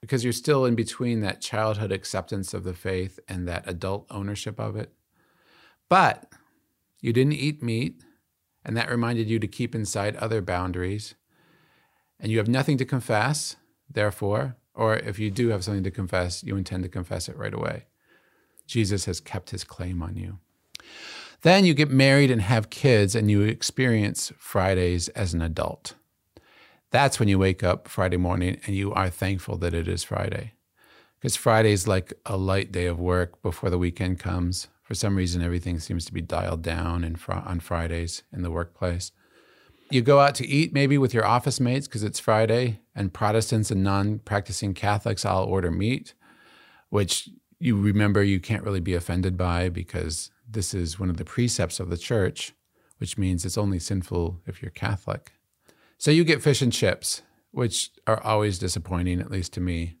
because 0.00 0.24
you're 0.24 0.32
still 0.32 0.64
in 0.64 0.74
between 0.74 1.20
that 1.20 1.42
childhood 1.42 1.92
acceptance 1.92 2.54
of 2.54 2.64
the 2.64 2.72
faith 2.72 3.20
and 3.28 3.46
that 3.46 3.68
adult 3.68 4.06
ownership 4.10 4.58
of 4.58 4.74
it. 4.74 4.92
But 5.90 6.32
you 7.00 7.12
didn't 7.12 7.34
eat 7.34 7.62
meat, 7.62 8.02
and 8.64 8.76
that 8.76 8.90
reminded 8.90 9.28
you 9.28 9.38
to 9.38 9.46
keep 9.46 9.74
inside 9.74 10.16
other 10.16 10.40
boundaries. 10.40 11.14
And 12.18 12.32
you 12.32 12.38
have 12.38 12.48
nothing 12.48 12.78
to 12.78 12.84
confess, 12.86 13.56
therefore, 13.90 14.56
or 14.74 14.96
if 14.96 15.18
you 15.18 15.30
do 15.30 15.48
have 15.48 15.62
something 15.62 15.84
to 15.84 15.90
confess, 15.90 16.42
you 16.42 16.56
intend 16.56 16.84
to 16.84 16.88
confess 16.88 17.28
it 17.28 17.36
right 17.36 17.54
away. 17.54 17.84
Jesus 18.66 19.04
has 19.04 19.20
kept 19.20 19.50
his 19.50 19.64
claim 19.64 20.02
on 20.02 20.16
you. 20.16 20.38
Then 21.42 21.64
you 21.64 21.74
get 21.74 21.90
married 21.90 22.30
and 22.30 22.42
have 22.42 22.70
kids, 22.70 23.14
and 23.14 23.30
you 23.30 23.42
experience 23.42 24.32
Fridays 24.38 25.08
as 25.10 25.34
an 25.34 25.42
adult. 25.42 25.94
That's 26.90 27.18
when 27.18 27.28
you 27.28 27.38
wake 27.38 27.62
up 27.62 27.86
Friday 27.86 28.16
morning 28.16 28.60
and 28.64 28.74
you 28.74 28.92
are 28.92 29.10
thankful 29.10 29.58
that 29.58 29.74
it 29.74 29.88
is 29.88 30.04
Friday. 30.04 30.52
Because 31.18 31.36
Friday 31.36 31.72
is 31.72 31.86
like 31.86 32.14
a 32.24 32.36
light 32.36 32.72
day 32.72 32.86
of 32.86 32.98
work 32.98 33.42
before 33.42 33.70
the 33.70 33.78
weekend 33.78 34.18
comes. 34.20 34.68
For 34.82 34.94
some 34.94 35.16
reason, 35.16 35.42
everything 35.42 35.80
seems 35.80 36.06
to 36.06 36.14
be 36.14 36.22
dialed 36.22 36.62
down 36.62 37.04
in 37.04 37.16
fr- 37.16 37.32
on 37.32 37.60
Fridays 37.60 38.22
in 38.32 38.42
the 38.42 38.50
workplace. 38.50 39.12
You 39.90 40.00
go 40.00 40.20
out 40.20 40.34
to 40.36 40.46
eat 40.46 40.72
maybe 40.72 40.96
with 40.96 41.12
your 41.12 41.26
office 41.26 41.60
mates 41.60 41.86
because 41.86 42.02
it's 42.02 42.20
Friday, 42.20 42.80
and 42.94 43.12
Protestants 43.12 43.70
and 43.70 43.82
non 43.82 44.20
practicing 44.20 44.72
Catholics 44.72 45.24
all 45.24 45.44
order 45.44 45.70
meat, 45.70 46.14
which 46.88 47.28
you 47.58 47.78
remember 47.78 48.22
you 48.22 48.40
can't 48.40 48.64
really 48.64 48.80
be 48.80 48.94
offended 48.94 49.36
by 49.36 49.68
because 49.68 50.30
this 50.48 50.72
is 50.72 50.98
one 50.98 51.10
of 51.10 51.16
the 51.16 51.24
precepts 51.24 51.80
of 51.80 51.90
the 51.90 51.98
church, 51.98 52.54
which 52.98 53.18
means 53.18 53.44
it's 53.44 53.58
only 53.58 53.78
sinful 53.78 54.40
if 54.46 54.62
you're 54.62 54.70
Catholic. 54.70 55.32
So 55.98 56.12
you 56.12 56.24
get 56.24 56.42
fish 56.42 56.62
and 56.62 56.72
chips, 56.72 57.22
which 57.50 57.90
are 58.06 58.22
always 58.22 58.58
disappointing, 58.58 59.20
at 59.20 59.30
least 59.30 59.52
to 59.54 59.60
me. 59.60 59.96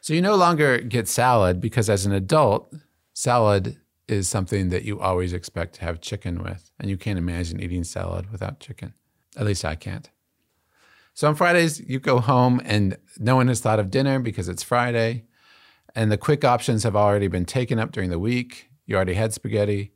So 0.00 0.14
you 0.14 0.22
no 0.22 0.36
longer 0.36 0.78
get 0.78 1.08
salad 1.08 1.60
because 1.60 1.90
as 1.90 2.06
an 2.06 2.12
adult, 2.12 2.72
salad 3.14 3.78
is 4.06 4.28
something 4.28 4.68
that 4.70 4.84
you 4.84 5.00
always 5.00 5.32
expect 5.32 5.74
to 5.74 5.80
have 5.82 6.00
chicken 6.00 6.42
with. 6.42 6.70
And 6.78 6.88
you 6.88 6.96
can't 6.96 7.18
imagine 7.18 7.60
eating 7.60 7.84
salad 7.84 8.30
without 8.30 8.60
chicken. 8.60 8.94
At 9.36 9.44
least 9.44 9.64
I 9.64 9.74
can't. 9.74 10.08
So 11.14 11.26
on 11.26 11.34
Fridays, 11.34 11.80
you 11.80 11.98
go 11.98 12.20
home 12.20 12.60
and 12.64 12.96
no 13.18 13.34
one 13.34 13.48
has 13.48 13.60
thought 13.60 13.80
of 13.80 13.90
dinner 13.90 14.20
because 14.20 14.48
it's 14.48 14.62
Friday. 14.62 15.24
And 15.96 16.12
the 16.12 16.16
quick 16.16 16.44
options 16.44 16.84
have 16.84 16.94
already 16.94 17.26
been 17.26 17.44
taken 17.44 17.80
up 17.80 17.90
during 17.90 18.10
the 18.10 18.20
week. 18.20 18.70
You 18.86 18.94
already 18.94 19.14
had 19.14 19.34
spaghetti. 19.34 19.92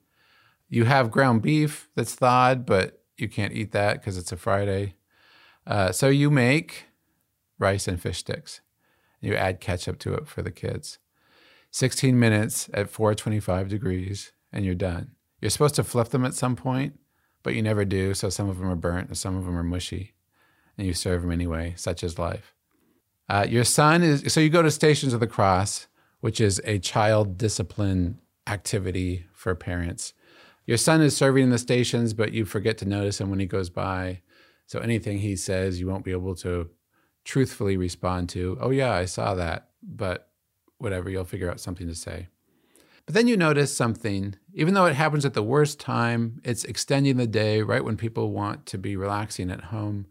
You 0.68 0.84
have 0.84 1.12
ground 1.12 1.42
beef 1.42 1.88
that's 1.94 2.16
thawed, 2.16 2.66
but 2.66 3.04
you 3.16 3.28
can't 3.28 3.52
eat 3.52 3.70
that 3.70 4.00
because 4.00 4.18
it's 4.18 4.32
a 4.32 4.36
Friday. 4.36 4.96
Uh, 5.66 5.92
so 5.92 6.09
you 6.09 6.31
make 6.31 6.87
rice 7.59 7.87
and 7.87 8.00
fish 8.00 8.19
sticks. 8.19 8.61
You 9.21 9.37
add 9.37 9.61
ketchup 9.61 9.99
to 10.00 10.14
it 10.14 10.26
for 10.26 10.42
the 10.42 10.50
kids. 10.50 10.99
16 11.71 12.19
minutes 12.19 12.69
at 12.75 12.90
425 12.90 13.69
degrees, 13.69 14.33
and 14.52 14.64
you're 14.64 14.75
done. 14.75 15.12
You're 15.40 15.50
supposed 15.50 15.76
to 15.76 15.85
flip 15.85 16.09
them 16.09 16.25
at 16.25 16.35
some 16.35 16.57
point, 16.57 16.99
but 17.42 17.54
you 17.54 17.62
never 17.62 17.85
do. 17.85 18.14
So 18.14 18.28
some 18.28 18.49
of 18.49 18.59
them 18.59 18.69
are 18.69 18.76
burnt 18.76 19.09
and 19.09 19.16
some 19.16 19.37
of 19.37 19.45
them 19.45 19.57
are 19.57 19.62
mushy, 19.62 20.12
and 20.76 20.87
you 20.87 20.92
serve 20.92 21.23
them 21.23 21.31
anyway, 21.31 21.75
such 21.76 22.02
is 22.02 22.19
life. 22.19 22.54
Uh, 23.28 23.47
your 23.49 23.64
son 23.64 24.02
is, 24.02 24.33
so 24.33 24.40
you 24.40 24.50
go 24.50 24.62
to 24.62 24.71
Stations 24.71 25.14
of 25.14 25.21
the 25.21 25.26
Cross, 25.26 25.87
which 26.21 26.40
is 26.40 26.61
a 26.64 26.78
child 26.78 27.38
discipline 27.38 28.19
activity 28.47 29.26
for 29.33 29.54
parents. 29.54 30.12
Your 30.66 30.76
son 30.76 31.00
is 31.00 31.16
serving 31.16 31.45
in 31.45 31.50
the 31.50 31.59
stations, 31.59 32.12
but 32.14 32.33
you 32.33 32.45
forget 32.45 32.78
to 32.78 32.85
notice 32.85 33.21
him 33.21 33.31
when 33.31 33.40
he 33.40 33.47
goes 33.47 33.71
by. 33.71 34.21
So 34.66 34.78
anything 34.78 35.19
he 35.19 35.37
says, 35.37 35.81
you 35.81 35.87
won't 35.87 36.04
be 36.04 36.12
able 36.12 36.35
to 36.37 36.71
truthfully 37.25 37.76
respond 37.76 38.28
to, 38.31 38.59
oh, 38.61 38.71
yeah, 38.71 38.92
I 38.92 39.04
saw 39.04 39.35
that, 39.35 39.71
but 39.83 40.31
whatever, 40.78 41.11
you'll 41.11 41.25
figure 41.25 41.50
out 41.50 41.61
something 41.61 41.87
to 41.87 41.95
say. 41.95 42.28
But 43.07 43.14
then 43.14 43.26
you 43.26 43.37
notice 43.37 43.76
something, 43.76 44.37
even 44.54 44.75
though 44.75 44.87
it 44.87 44.95
happens 44.95 45.25
at 45.25 45.35
the 45.35 45.42
worst 45.42 45.81
time, 45.81 46.40
it's 46.45 46.64
extending 46.64 47.16
the 47.16 47.26
day 47.26 47.62
right 47.62 47.85
when 47.85 47.97
people 47.97 48.33
want 48.33 48.66
to 48.66 48.78
be 48.78 48.97
relaxing 48.97 49.50
at 49.50 49.64
home. 49.64 50.07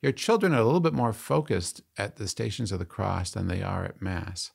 Your 0.00 0.12
children 0.12 0.54
are 0.54 0.60
a 0.60 0.64
little 0.64 0.80
bit 0.80 0.92
more 0.92 1.12
focused 1.12 1.82
at 1.98 2.16
the 2.16 2.28
stations 2.28 2.70
of 2.70 2.78
the 2.78 2.84
cross 2.84 3.32
than 3.32 3.48
they 3.48 3.62
are 3.62 3.84
at 3.84 4.00
Mass. 4.00 4.52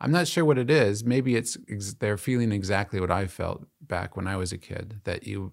I'm 0.00 0.10
not 0.10 0.28
sure 0.28 0.44
what 0.44 0.58
it 0.58 0.70
is. 0.70 1.04
Maybe 1.04 1.36
it's 1.36 1.56
they're 2.00 2.18
feeling 2.18 2.52
exactly 2.52 3.00
what 3.00 3.10
I 3.10 3.26
felt 3.26 3.64
back 3.80 4.16
when 4.16 4.26
I 4.26 4.36
was 4.36 4.52
a 4.52 4.58
kid 4.58 5.00
that 5.04 5.26
you 5.26 5.52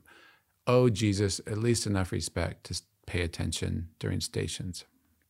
owe 0.68 0.90
Jesus 0.90 1.40
at 1.48 1.58
least 1.58 1.86
enough 1.86 2.12
respect 2.12 2.66
to 2.66 2.82
pay 3.06 3.22
attention 3.22 3.90
during 4.00 4.22
stations. 4.22 4.86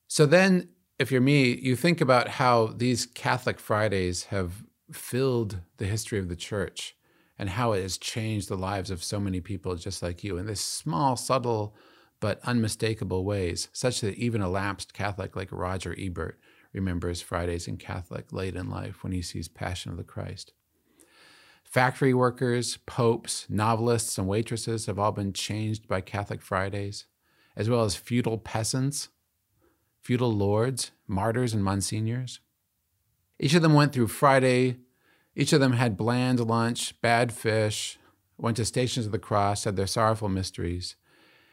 So 0.07 0.25
then, 0.25 0.69
if 0.99 1.11
you're 1.11 1.21
me, 1.21 1.53
you 1.53 1.75
think 1.75 2.01
about 2.01 2.27
how 2.27 2.67
these 2.67 3.05
Catholic 3.05 3.59
Fridays 3.59 4.25
have 4.25 4.63
filled 4.91 5.59
the 5.77 5.85
history 5.85 6.19
of 6.19 6.29
the 6.29 6.35
church 6.35 6.95
and 7.39 7.49
how 7.49 7.71
it 7.71 7.81
has 7.81 7.97
changed 7.97 8.49
the 8.49 8.57
lives 8.57 8.91
of 8.91 9.03
so 9.03 9.19
many 9.19 9.41
people 9.41 9.75
just 9.75 10.03
like 10.03 10.23
you 10.23 10.37
in 10.37 10.45
this 10.45 10.61
small, 10.61 11.15
subtle, 11.15 11.75
but 12.19 12.39
unmistakable 12.43 13.25
ways, 13.25 13.67
such 13.73 14.01
that 14.01 14.15
even 14.15 14.41
a 14.41 14.49
lapsed 14.49 14.93
Catholic 14.93 15.35
like 15.35 15.51
Roger 15.51 15.95
Ebert 15.97 16.39
remembers 16.71 17.21
Fridays 17.21 17.67
in 17.67 17.77
Catholic 17.77 18.31
late 18.31 18.55
in 18.55 18.69
life 18.69 19.03
when 19.03 19.11
he 19.11 19.21
sees 19.21 19.47
Passion 19.47 19.91
of 19.91 19.97
the 19.97 20.03
Christ. 20.03 20.53
Factory 21.63 22.13
workers, 22.13 22.77
popes, 22.85 23.47
novelists, 23.49 24.17
and 24.17 24.27
waitresses 24.27 24.85
have 24.85 24.99
all 24.99 25.11
been 25.11 25.33
changed 25.33 25.87
by 25.87 26.01
Catholic 26.01 26.41
Fridays 26.41 27.05
as 27.55 27.69
well 27.69 27.83
as 27.83 27.95
feudal 27.95 28.37
peasants, 28.37 29.09
feudal 30.01 30.31
lords, 30.31 30.91
martyrs, 31.07 31.53
and 31.53 31.63
monsignors. 31.63 32.39
Each 33.39 33.53
of 33.53 33.61
them 33.61 33.73
went 33.73 33.93
through 33.93 34.07
Friday. 34.07 34.77
Each 35.35 35.53
of 35.53 35.59
them 35.59 35.73
had 35.73 35.97
bland 35.97 36.39
lunch, 36.39 36.99
bad 37.01 37.31
fish, 37.31 37.97
went 38.37 38.57
to 38.57 38.65
stations 38.65 39.05
of 39.05 39.11
the 39.11 39.19
cross, 39.19 39.63
had 39.63 39.75
their 39.75 39.87
sorrowful 39.87 40.29
mysteries. 40.29 40.95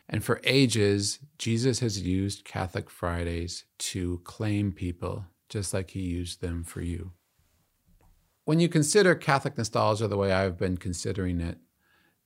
And 0.08 0.24
for 0.24 0.40
ages, 0.44 1.18
Jesus 1.36 1.80
has 1.80 2.00
used 2.00 2.44
Catholic 2.44 2.88
Fridays 2.88 3.64
to 3.78 4.20
claim 4.24 4.72
people, 4.72 5.26
just 5.48 5.74
like 5.74 5.90
he 5.90 6.00
used 6.00 6.40
them 6.40 6.64
for 6.64 6.80
you. 6.80 7.12
When 8.44 8.60
you 8.60 8.68
consider 8.70 9.14
Catholic 9.14 9.58
nostalgia 9.58 10.08
the 10.08 10.16
way 10.16 10.32
I've 10.32 10.56
been 10.56 10.78
considering 10.78 11.40
it, 11.40 11.58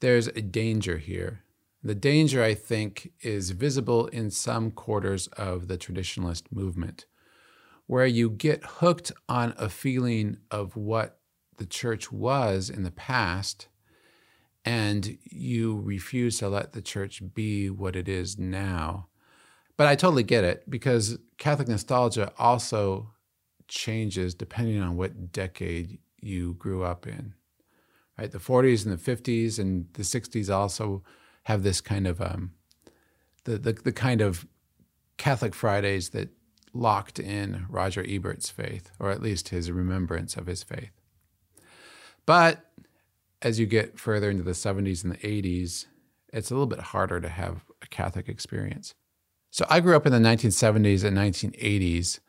there's 0.00 0.28
a 0.28 0.40
danger 0.40 0.98
here 0.98 1.42
the 1.82 1.94
danger, 1.94 2.42
I 2.42 2.54
think, 2.54 3.12
is 3.20 3.50
visible 3.50 4.06
in 4.08 4.30
some 4.30 4.70
quarters 4.70 5.26
of 5.28 5.68
the 5.68 5.76
traditionalist 5.76 6.44
movement, 6.52 7.06
where 7.86 8.06
you 8.06 8.30
get 8.30 8.64
hooked 8.64 9.10
on 9.28 9.54
a 9.56 9.68
feeling 9.68 10.38
of 10.50 10.76
what 10.76 11.18
the 11.56 11.66
church 11.66 12.12
was 12.12 12.70
in 12.70 12.84
the 12.84 12.92
past, 12.92 13.66
and 14.64 15.18
you 15.24 15.80
refuse 15.80 16.38
to 16.38 16.48
let 16.48 16.72
the 16.72 16.82
church 16.82 17.20
be 17.34 17.68
what 17.68 17.96
it 17.96 18.08
is 18.08 18.38
now. 18.38 19.08
But 19.76 19.88
I 19.88 19.96
totally 19.96 20.22
get 20.22 20.44
it 20.44 20.70
because 20.70 21.18
Catholic 21.38 21.66
nostalgia 21.66 22.32
also 22.38 23.10
changes 23.66 24.34
depending 24.34 24.80
on 24.80 24.96
what 24.96 25.32
decade 25.32 25.98
you 26.20 26.54
grew 26.54 26.84
up 26.84 27.06
in. 27.06 27.34
Right, 28.16 28.30
the 28.30 28.38
40s 28.38 28.86
and 28.86 28.96
the 28.96 29.16
50s 29.16 29.58
and 29.58 29.86
the 29.94 30.02
60s 30.02 30.54
also 30.54 31.02
have 31.44 31.62
this 31.62 31.80
kind 31.80 32.06
of 32.06 32.20
um, 32.20 32.52
the, 33.44 33.58
the 33.58 33.72
the 33.72 33.92
kind 33.92 34.20
of 34.20 34.46
Catholic 35.16 35.54
Fridays 35.54 36.10
that 36.10 36.30
locked 36.72 37.18
in 37.18 37.66
Roger 37.68 38.04
Ebert's 38.06 38.50
faith, 38.50 38.90
or 38.98 39.10
at 39.10 39.22
least 39.22 39.50
his 39.50 39.70
remembrance 39.70 40.36
of 40.36 40.46
his 40.46 40.62
faith. 40.62 40.92
But 42.24 42.64
as 43.42 43.58
you 43.58 43.66
get 43.66 43.98
further 43.98 44.30
into 44.30 44.42
the 44.42 44.52
70s 44.52 45.04
and 45.04 45.12
the 45.12 45.18
80s, 45.18 45.86
it's 46.32 46.50
a 46.50 46.54
little 46.54 46.66
bit 46.66 46.80
harder 46.80 47.20
to 47.20 47.28
have 47.28 47.64
a 47.82 47.86
Catholic 47.86 48.28
experience. 48.28 48.94
So 49.50 49.66
I 49.68 49.80
grew 49.80 49.96
up 49.96 50.06
in 50.06 50.12
the 50.12 50.18
1970s 50.18 51.04
and 51.04 51.16
1980s, 51.16 52.20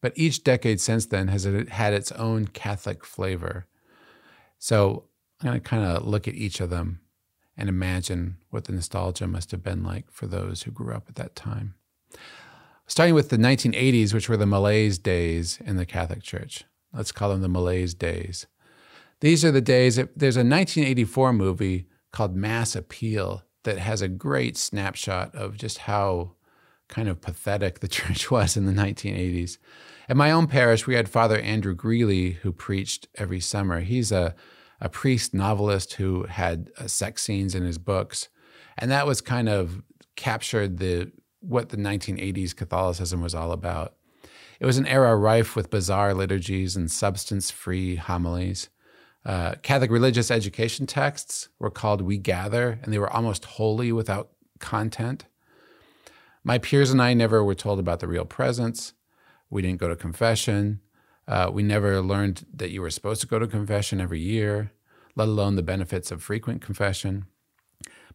but 0.00 0.12
each 0.14 0.44
decade 0.44 0.80
since 0.80 1.06
then 1.06 1.28
has 1.28 1.44
had 1.44 1.92
its 1.92 2.12
own 2.12 2.46
Catholic 2.46 3.04
flavor. 3.04 3.66
So 4.58 5.04
I'm 5.40 5.48
going 5.48 5.60
to 5.60 5.68
kind 5.68 5.84
of 5.84 6.06
look 6.06 6.28
at 6.28 6.34
each 6.34 6.60
of 6.60 6.70
them 6.70 7.00
and 7.58 7.68
imagine 7.68 8.36
what 8.50 8.64
the 8.64 8.72
nostalgia 8.72 9.26
must 9.26 9.50
have 9.50 9.62
been 9.62 9.82
like 9.82 10.10
for 10.10 10.26
those 10.26 10.62
who 10.62 10.70
grew 10.70 10.94
up 10.94 11.06
at 11.08 11.16
that 11.16 11.34
time. 11.34 11.74
Starting 12.86 13.14
with 13.14 13.28
the 13.28 13.36
1980s, 13.36 14.14
which 14.14 14.28
were 14.28 14.36
the 14.36 14.46
malaise 14.46 14.96
days 14.96 15.58
in 15.64 15.76
the 15.76 15.84
Catholic 15.84 16.22
Church. 16.22 16.64
Let's 16.94 17.12
call 17.12 17.30
them 17.30 17.42
the 17.42 17.48
malaise 17.48 17.92
days. 17.92 18.46
These 19.20 19.44
are 19.44 19.50
the 19.50 19.60
days, 19.60 19.96
there's 19.96 20.36
a 20.36 20.46
1984 20.46 21.32
movie 21.32 21.88
called 22.12 22.36
Mass 22.36 22.76
Appeal 22.76 23.42
that 23.64 23.78
has 23.78 24.00
a 24.00 24.08
great 24.08 24.56
snapshot 24.56 25.34
of 25.34 25.58
just 25.58 25.78
how 25.78 26.32
kind 26.86 27.08
of 27.08 27.20
pathetic 27.20 27.80
the 27.80 27.88
church 27.98 28.30
was 28.30 28.56
in 28.56 28.66
the 28.66 28.72
1980s. 28.72 29.58
At 30.08 30.16
my 30.16 30.30
own 30.30 30.46
parish, 30.46 30.86
we 30.86 30.94
had 30.94 31.08
Father 31.08 31.38
Andrew 31.38 31.74
Greeley 31.74 32.30
who 32.30 32.52
preached 32.52 33.08
every 33.16 33.40
summer. 33.40 33.80
He's 33.80 34.12
a 34.12 34.34
a 34.80 34.88
priest 34.88 35.34
novelist 35.34 35.94
who 35.94 36.24
had 36.24 36.70
uh, 36.78 36.86
sex 36.86 37.22
scenes 37.22 37.54
in 37.54 37.64
his 37.64 37.78
books, 37.78 38.28
and 38.76 38.90
that 38.90 39.06
was 39.06 39.20
kind 39.20 39.48
of 39.48 39.82
captured 40.16 40.78
the 40.78 41.12
what 41.40 41.68
the 41.68 41.76
1980s 41.76 42.54
Catholicism 42.54 43.20
was 43.20 43.34
all 43.34 43.52
about. 43.52 43.94
It 44.60 44.66
was 44.66 44.78
an 44.78 44.86
era 44.86 45.16
rife 45.16 45.54
with 45.54 45.70
bizarre 45.70 46.12
liturgies 46.14 46.74
and 46.76 46.90
substance-free 46.90 47.96
homilies. 47.96 48.68
Uh, 49.24 49.54
Catholic 49.62 49.90
religious 49.90 50.30
education 50.30 50.86
texts 50.86 51.48
were 51.58 51.70
called 51.70 52.00
We 52.00 52.18
Gather, 52.18 52.80
and 52.82 52.92
they 52.92 52.98
were 52.98 53.12
almost 53.12 53.44
wholly 53.44 53.92
without 53.92 54.30
content. 54.58 55.26
My 56.42 56.58
peers 56.58 56.90
and 56.90 57.00
I 57.00 57.14
never 57.14 57.44
were 57.44 57.54
told 57.54 57.78
about 57.78 58.00
the 58.00 58.08
real 58.08 58.24
presence. 58.24 58.94
We 59.50 59.62
didn't 59.62 59.80
go 59.80 59.88
to 59.88 59.96
confession. 59.96 60.80
Uh, 61.28 61.50
we 61.52 61.62
never 61.62 62.00
learned 62.00 62.46
that 62.54 62.70
you 62.70 62.80
were 62.80 62.90
supposed 62.90 63.20
to 63.20 63.26
go 63.26 63.38
to 63.38 63.46
confession 63.46 64.00
every 64.00 64.20
year, 64.20 64.72
let 65.14 65.28
alone 65.28 65.56
the 65.56 65.62
benefits 65.62 66.10
of 66.10 66.22
frequent 66.22 66.62
confession. 66.62 67.26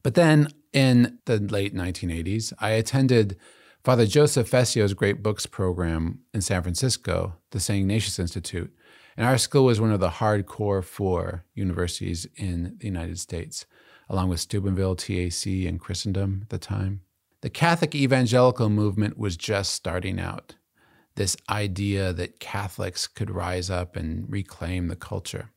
But 0.01 0.15
then 0.15 0.49
in 0.73 1.19
the 1.25 1.39
late 1.39 1.75
1980s, 1.75 2.53
I 2.59 2.71
attended 2.71 3.37
Father 3.83 4.07
Joseph 4.07 4.49
Fessio's 4.49 4.93
Great 4.93 5.21
Books 5.21 5.45
program 5.45 6.19
in 6.33 6.41
San 6.41 6.63
Francisco, 6.63 7.35
the 7.51 7.59
St. 7.59 7.81
Ignatius 7.81 8.17
Institute. 8.17 8.73
And 9.15 9.27
our 9.27 9.37
school 9.37 9.65
was 9.65 9.79
one 9.79 9.91
of 9.91 9.99
the 9.99 10.09
hardcore 10.09 10.83
four 10.83 11.45
universities 11.53 12.25
in 12.35 12.77
the 12.79 12.87
United 12.87 13.19
States, 13.19 13.67
along 14.09 14.29
with 14.29 14.39
Steubenville, 14.39 14.95
TAC, 14.95 15.45
and 15.45 15.79
Christendom 15.79 16.39
at 16.41 16.49
the 16.49 16.57
time. 16.57 17.01
The 17.41 17.49
Catholic 17.51 17.93
evangelical 17.93 18.69
movement 18.69 19.17
was 19.17 19.37
just 19.37 19.73
starting 19.73 20.19
out. 20.19 20.55
This 21.15 21.37
idea 21.49 22.13
that 22.13 22.39
Catholics 22.39 23.07
could 23.07 23.29
rise 23.29 23.69
up 23.69 23.95
and 23.95 24.25
reclaim 24.31 24.87
the 24.87 24.95
culture. 24.95 25.51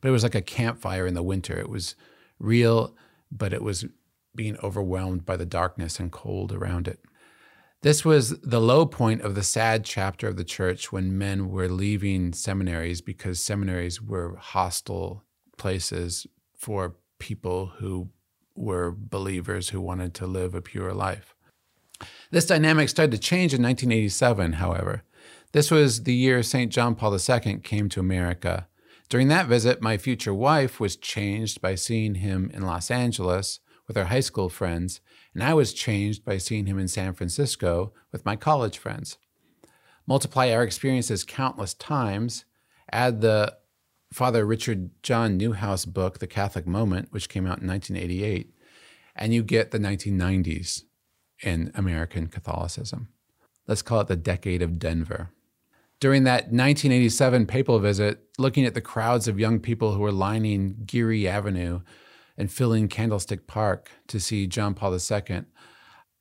But 0.00 0.08
it 0.08 0.12
was 0.12 0.22
like 0.22 0.34
a 0.34 0.42
campfire 0.42 1.06
in 1.06 1.14
the 1.14 1.22
winter. 1.22 1.58
It 1.58 1.70
was 1.70 1.94
real, 2.38 2.94
but 3.30 3.52
it 3.52 3.62
was 3.62 3.86
being 4.34 4.56
overwhelmed 4.62 5.24
by 5.24 5.36
the 5.36 5.46
darkness 5.46 5.98
and 5.98 6.12
cold 6.12 6.52
around 6.52 6.86
it. 6.86 7.00
This 7.82 8.04
was 8.04 8.40
the 8.40 8.60
low 8.60 8.86
point 8.86 9.22
of 9.22 9.34
the 9.34 9.42
sad 9.42 9.84
chapter 9.84 10.26
of 10.28 10.36
the 10.36 10.44
church 10.44 10.90
when 10.90 11.16
men 11.16 11.48
were 11.48 11.68
leaving 11.68 12.32
seminaries 12.32 13.00
because 13.00 13.40
seminaries 13.40 14.02
were 14.02 14.36
hostile 14.36 15.24
places 15.56 16.26
for 16.56 16.96
people 17.20 17.66
who 17.78 18.10
were 18.56 18.90
believers 18.90 19.68
who 19.68 19.80
wanted 19.80 20.12
to 20.14 20.26
live 20.26 20.54
a 20.54 20.62
pure 20.62 20.92
life. 20.92 21.34
This 22.30 22.44
dynamic 22.44 22.90
started 22.90 23.12
to 23.12 23.18
change 23.18 23.54
in 23.54 23.62
1987, 23.62 24.54
however. 24.54 25.02
This 25.52 25.70
was 25.70 26.02
the 26.02 26.14
year 26.14 26.42
St. 26.42 26.70
John 26.70 26.94
Paul 26.94 27.16
II 27.16 27.60
came 27.60 27.88
to 27.88 28.00
America. 28.00 28.68
During 29.08 29.28
that 29.28 29.46
visit, 29.46 29.80
my 29.80 29.96
future 29.96 30.34
wife 30.34 30.78
was 30.78 30.96
changed 30.96 31.62
by 31.62 31.74
seeing 31.74 32.16
him 32.16 32.50
in 32.52 32.66
Los 32.66 32.90
Angeles 32.90 33.60
with 33.86 33.96
our 33.96 34.04
high 34.04 34.20
school 34.20 34.50
friends, 34.50 35.00
and 35.32 35.42
I 35.42 35.54
was 35.54 35.72
changed 35.72 36.22
by 36.22 36.36
seeing 36.36 36.66
him 36.66 36.78
in 36.78 36.88
San 36.88 37.14
Francisco 37.14 37.94
with 38.12 38.26
my 38.26 38.36
college 38.36 38.76
friends. 38.76 39.16
Multiply 40.06 40.50
our 40.50 40.62
experiences 40.62 41.24
countless 41.24 41.72
times, 41.72 42.44
add 42.92 43.22
the 43.22 43.56
Father 44.12 44.44
Richard 44.44 44.90
John 45.02 45.38
Neuhaus 45.38 45.86
book, 45.86 46.18
The 46.18 46.26
Catholic 46.26 46.66
Moment, 46.66 47.08
which 47.10 47.30
came 47.30 47.46
out 47.46 47.62
in 47.62 47.68
1988, 47.68 48.52
and 49.16 49.32
you 49.32 49.42
get 49.42 49.70
the 49.70 49.78
1990s 49.78 50.82
in 51.42 51.70
American 51.74 52.26
Catholicism. 52.26 53.08
Let's 53.66 53.82
call 53.82 54.00
it 54.00 54.08
the 54.08 54.16
decade 54.16 54.62
of 54.62 54.78
Denver. 54.78 55.30
During 56.00 56.24
that 56.24 56.44
1987 56.44 57.46
papal 57.46 57.78
visit, 57.80 58.20
looking 58.38 58.64
at 58.64 58.74
the 58.74 58.80
crowds 58.80 59.26
of 59.26 59.40
young 59.40 59.58
people 59.58 59.92
who 59.92 60.00
were 60.00 60.12
lining 60.12 60.76
Geary 60.86 61.26
Avenue 61.26 61.80
and 62.36 62.50
filling 62.50 62.86
Candlestick 62.88 63.46
Park 63.46 63.90
to 64.06 64.20
see 64.20 64.46
John 64.46 64.74
Paul 64.74 64.94
II, 64.94 65.44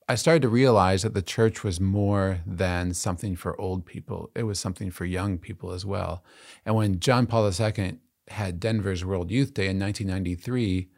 I 0.10 0.16
started 0.16 0.42
to 0.44 0.50
realize 0.50 1.04
that 1.04 1.14
the 1.14 1.22
church 1.22 1.64
was 1.64 1.80
more 1.80 2.40
than 2.46 2.94
something 2.94 3.36
for 3.36 3.60
old 3.60 3.86
people. 3.86 4.32
It 4.36 4.44
was 4.44 4.60
something 4.60 4.90
for 4.90 5.06
young 5.06 5.38
people 5.38 5.72
as 5.72 5.86
well. 5.86 6.24
And 6.66 6.76
when 6.76 7.00
John 7.00 7.28
Paul 7.28 7.52
II 7.52 8.00
had 8.30 8.60
Denver's 8.60 9.06
World 9.06 9.32
Youth 9.32 9.54
Day 9.54 9.68
in 9.68 9.80
1993, 9.80 10.90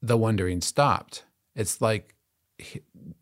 the 0.00 0.16
wondering 0.16 0.60
stopped. 0.60 1.24
It's 1.56 1.80
like 1.80 2.13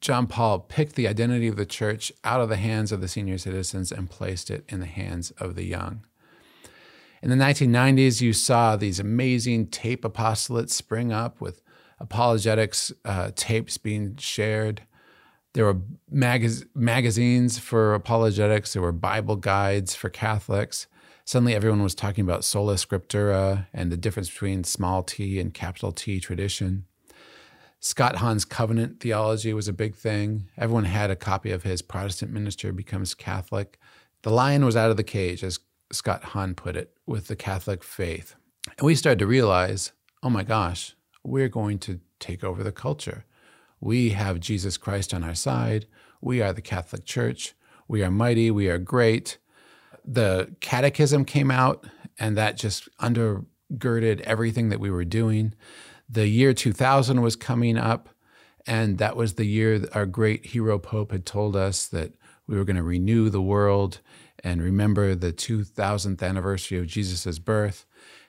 John 0.01 0.27
Paul 0.27 0.61
picked 0.61 0.95
the 0.95 1.09
identity 1.09 1.49
of 1.49 1.57
the 1.57 1.67
church 1.67 2.13
out 2.25 2.41
of 2.41 2.49
the 2.49 2.57
hands 2.57 2.93
of 2.93 3.01
the 3.01 3.09
senior 3.09 3.39
citizens 3.39 3.91
and 3.91 4.11
placed 4.11 4.51
it 4.51 4.65
in 4.69 4.81
the 4.81 4.87
hands 4.87 5.31
of 5.33 5.55
the 5.55 5.65
young. 5.65 6.05
In 7.23 7.31
the 7.31 7.37
1990s, 7.37 8.21
you 8.21 8.33
saw 8.33 8.75
these 8.75 8.99
amazing 8.99 9.69
tape 9.69 10.03
apostolates 10.03 10.71
spring 10.71 11.13
up 11.13 11.41
with 11.41 11.63
apologetics 12.01 12.93
uh, 13.05 13.31
tapes 13.37 13.79
being 13.79 14.17
shared. 14.17 14.83
There 15.55 15.67
were 15.67 15.81
magaz- 16.13 16.67
magazines 16.75 17.59
for 17.59 17.95
apologetics, 17.95 18.73
there 18.73 18.83
were 18.83 18.93
Bible 18.93 19.37
guides 19.37 19.95
for 19.95 20.11
Catholics. 20.11 20.89
Suddenly, 21.25 21.55
everyone 21.55 21.85
was 21.85 21.95
talking 21.95 22.25
about 22.25 22.45
sola 22.45 22.75
scriptura 22.75 23.69
and 23.73 23.93
the 23.93 23.97
difference 23.97 24.29
between 24.29 24.65
small 24.65 25.05
t 25.05 25.39
and 25.39 25.55
capital 25.55 25.93
T 25.93 26.19
tradition. 26.19 26.87
Scott 27.85 28.17
Hahn's 28.17 28.45
covenant 28.45 29.01
theology 29.01 29.53
was 29.53 29.67
a 29.67 29.73
big 29.73 29.97
thing. 29.97 30.49
Everyone 30.57 30.85
had 30.85 31.11
a 31.11 31.17
copy 31.17 31.51
of 31.51 31.65
his 31.65 31.83
Protestant 31.83 32.31
Minister 32.31 32.73
Becomes 32.73 33.13
Catholic. 33.13 33.77
The 34.23 34.31
lion 34.31 34.65
was 34.65 34.77
out 34.77 34.93
of 34.93 34.97
the 34.97 35.03
cage, 35.03 35.43
as 35.43 35.59
Scott 35.91 36.23
Hahn 36.27 36.55
put 36.55 36.77
it, 36.77 36.97
with 37.07 37.27
the 37.27 37.35
Catholic 37.35 37.83
faith. 37.83 38.37
And 38.79 38.87
we 38.87 38.95
started 38.95 39.19
to 39.19 39.27
realize 39.27 39.91
oh 40.23 40.31
my 40.31 40.45
gosh, 40.45 40.95
we're 41.25 41.49
going 41.49 41.81
to 41.81 41.99
take 42.21 42.45
over 42.45 42.63
the 42.63 42.71
culture. 42.71 43.25
We 43.81 44.11
have 44.11 44.39
Jesus 44.39 44.77
Christ 44.77 45.13
on 45.13 45.25
our 45.25 45.35
side. 45.35 45.87
We 46.21 46.41
are 46.41 46.53
the 46.53 46.63
Catholic 46.63 47.05
Church. 47.05 47.55
We 47.89 48.05
are 48.05 48.13
mighty. 48.13 48.49
We 48.53 48.69
are 48.69 48.79
great. 48.79 49.39
The 50.05 50.55
catechism 50.61 51.25
came 51.25 51.51
out, 51.51 51.85
and 52.17 52.37
that 52.37 52.57
just 52.57 52.89
undergirded 52.99 54.21
everything 54.21 54.69
that 54.69 54.79
we 54.79 54.93
were 54.93 55.05
doing. 55.05 55.55
The 56.13 56.29
year 56.29 56.53
2000 56.53 57.23
was 57.23 57.37
coming 57.37 57.79
up, 57.79 58.11
and 58.67 58.99
that 58.99 59.17
was 59.17 59.35
the 59.35 59.47
year 59.47 59.89
our 59.95 60.05
great 60.05 60.45
hero 60.45 60.79
Pope 60.79 61.11
had 61.11 61.25
told 61.25 61.57
us 61.57 61.87
that 61.87 62.13
we 62.47 62.59
were 62.59 62.65
going 62.65 62.77
to 62.77 62.83
renew 62.83 63.31
the 63.31 63.41
world 63.41 64.01
and 64.45 64.61
remember 64.61 65.15
the 65.15 65.33
2000th 65.33 66.23
anniversary 66.23 66.79
of 66.79 66.87
Jesus' 66.87 67.39
birth. 67.39 67.87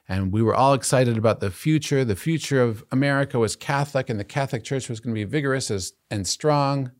And 0.07 0.31
we 0.31 0.41
were 0.41 0.55
all 0.55 0.73
excited 0.73 1.17
about 1.17 1.41
the 1.41 1.51
future. 1.51 2.05
The 2.05 2.15
future 2.15 2.61
of 2.61 2.85
America 2.89 3.37
was 3.37 3.57
Catholic, 3.57 4.09
and 4.09 4.17
the 4.17 4.23
Catholic 4.23 4.63
Church 4.63 4.87
was 4.87 5.01
going 5.01 5.13
to 5.13 5.19
be 5.19 5.25
vigorous 5.25 5.93
and 6.09 6.25
strong. 6.25 6.91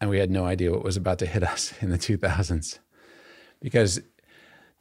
And 0.00 0.08
we 0.08 0.20
had 0.20 0.30
no 0.30 0.44
idea 0.44 0.70
what 0.70 0.84
was 0.84 0.96
about 0.96 1.18
to 1.20 1.26
hit 1.26 1.42
us 1.42 1.74
in 1.80 1.90
the 1.90 1.98
2000s. 1.98 2.78
Because 3.60 4.00